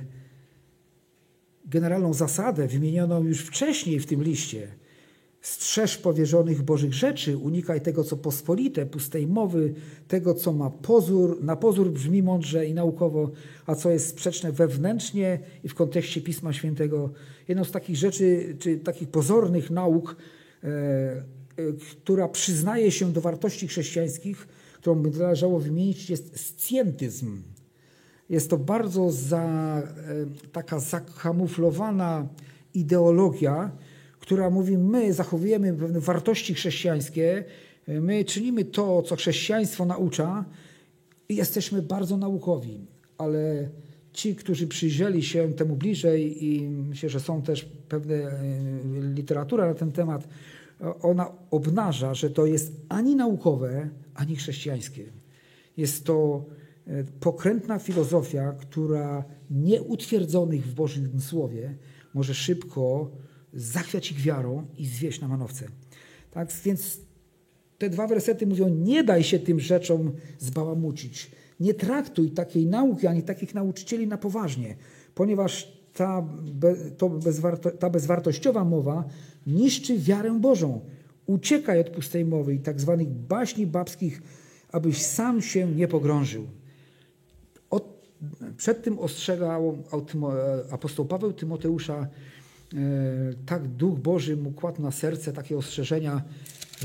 generalną 1.65 2.13
zasadę 2.13 2.67
wymienioną 2.67 3.23
już 3.23 3.41
wcześniej 3.41 3.99
w 3.99 4.05
tym 4.05 4.23
liście. 4.23 4.67
Strzeż 5.41 5.97
powierzonych 5.97 6.61
Bożych 6.61 6.93
rzeczy, 6.93 7.37
unikaj 7.37 7.81
tego, 7.81 8.03
co 8.03 8.17
pospolite, 8.17 8.85
pustej 8.85 9.27
mowy, 9.27 9.73
tego, 10.07 10.33
co 10.33 10.53
ma 10.53 10.69
pozór, 10.69 11.43
na 11.43 11.55
pozór 11.55 11.91
brzmi 11.91 12.23
mądrze 12.23 12.65
i 12.65 12.73
naukowo, 12.73 13.31
a 13.65 13.75
co 13.75 13.89
jest 13.89 14.07
sprzeczne 14.07 14.51
wewnętrznie 14.51 15.39
i 15.63 15.69
w 15.69 15.75
kontekście 15.75 16.21
Pisma 16.21 16.53
Świętego. 16.53 17.13
Jedną 17.47 17.63
z 17.63 17.71
takich 17.71 17.95
rzeczy, 17.95 18.55
czy 18.59 18.77
takich 18.77 19.09
pozornych 19.09 19.69
nauk, 19.69 20.15
e, 20.63 21.38
która 21.91 22.27
przyznaje 22.27 22.91
się 22.91 23.13
do 23.13 23.21
wartości 23.21 23.67
chrześcijańskich, 23.67 24.47
którą 24.73 24.95
by 24.95 25.19
należało 25.19 25.59
wymienić, 25.59 26.09
jest 26.09 26.39
scjentyzm. 26.39 27.41
Jest 28.29 28.49
to 28.49 28.57
bardzo 28.57 29.11
za, 29.11 29.43
e, 29.43 30.51
taka 30.51 30.79
zakamuflowana 30.79 32.27
ideologia, 32.73 33.71
która 34.19 34.49
mówi, 34.49 34.77
my 34.77 35.13
zachowujemy 35.13 35.73
pewne 35.73 35.99
wartości 35.99 36.53
chrześcijańskie, 36.53 37.43
my 37.87 38.25
czynimy 38.25 38.65
to, 38.65 39.01
co 39.01 39.15
chrześcijaństwo 39.15 39.85
naucza 39.85 40.45
i 41.29 41.35
jesteśmy 41.35 41.81
bardzo 41.81 42.17
naukowi, 42.17 42.87
ale 43.17 43.69
ci, 44.13 44.35
którzy 44.35 44.67
przyjrzeli 44.67 45.23
się 45.23 45.53
temu 45.53 45.75
bliżej 45.75 46.45
i 46.45 46.69
myślę, 46.69 47.09
że 47.09 47.19
są 47.19 47.41
też 47.41 47.65
pewne 47.89 48.15
e, 48.15 48.41
literatura 49.13 49.67
na 49.67 49.73
ten 49.73 49.91
temat, 49.91 50.27
ona 51.01 51.31
obnaża, 51.51 52.13
że 52.13 52.29
to 52.29 52.45
jest 52.45 52.73
ani 52.89 53.15
naukowe, 53.15 53.89
ani 54.13 54.35
chrześcijańskie. 54.35 55.11
Jest 55.77 56.05
to 56.05 56.45
e, 56.87 57.03
pokrętna 57.03 57.79
filozofia, 57.79 58.51
która 58.51 59.23
nieutwierdzonych 59.49 60.67
w 60.67 60.73
Bożym 60.73 61.21
Słowie 61.21 61.77
może 62.13 62.33
szybko 62.33 63.11
zachwiać 63.53 64.11
ich 64.11 64.21
wiarą 64.21 64.65
i 64.77 64.85
zwieść 64.85 65.21
na 65.21 65.27
manowce. 65.27 65.65
Tak 66.31 66.51
więc 66.65 66.99
te 67.77 67.89
dwa 67.89 68.07
wersety 68.07 68.47
mówią: 68.47 68.69
Nie 68.69 69.03
daj 69.03 69.23
się 69.23 69.39
tym 69.39 69.59
rzeczom 69.59 70.11
zbałamucić. 70.39 71.31
Nie 71.59 71.73
traktuj 71.73 72.31
takiej 72.31 72.65
nauki 72.65 73.07
ani 73.07 73.23
takich 73.23 73.55
nauczycieli 73.55 74.07
na 74.07 74.17
poważnie, 74.17 74.75
ponieważ 75.15 75.78
ta, 75.99 76.23
to 76.97 77.09
bezwarto, 77.09 77.71
ta 77.71 77.89
bezwartościowa 77.89 78.63
mowa 78.63 79.03
niszczy 79.47 79.97
wiarę 79.97 80.39
Bożą. 80.39 80.81
Uciekaj 81.25 81.79
od 81.79 81.89
pustej 81.89 82.25
mowy 82.25 82.53
i 82.53 82.59
tak 82.59 82.81
zwanych 82.81 83.07
baśni 83.09 83.67
babskich, 83.67 84.21
abyś 84.71 85.01
sam 85.01 85.41
się 85.41 85.67
nie 85.67 85.87
pogrążył. 85.87 86.47
O 87.69 87.81
przed 88.57 88.83
tym 88.83 88.99
ostrzegał 88.99 89.77
apostoł 90.71 91.05
Paweł 91.05 91.33
Tymoteusza, 91.33 92.07
tak 93.45 93.67
Duch 93.67 93.99
Boży 93.99 94.37
mu 94.37 94.51
kładł 94.51 94.81
na 94.81 94.91
serce 94.91 95.33
takie 95.33 95.57
ostrzeżenia, 95.57 96.21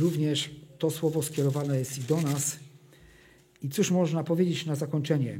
również 0.00 0.50
to 0.78 0.90
słowo 0.90 1.22
skierowane 1.22 1.78
jest 1.78 1.98
i 1.98 2.02
do 2.02 2.20
nas. 2.20 2.56
I 3.62 3.68
cóż 3.68 3.90
można 3.90 4.24
powiedzieć 4.24 4.66
na 4.66 4.74
zakończenie? 4.74 5.38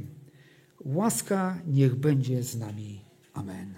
Łaska 0.85 1.61
niech 1.67 1.95
będzie 1.95 2.43
z 2.43 2.57
nami. 2.57 3.04
Amen. 3.37 3.75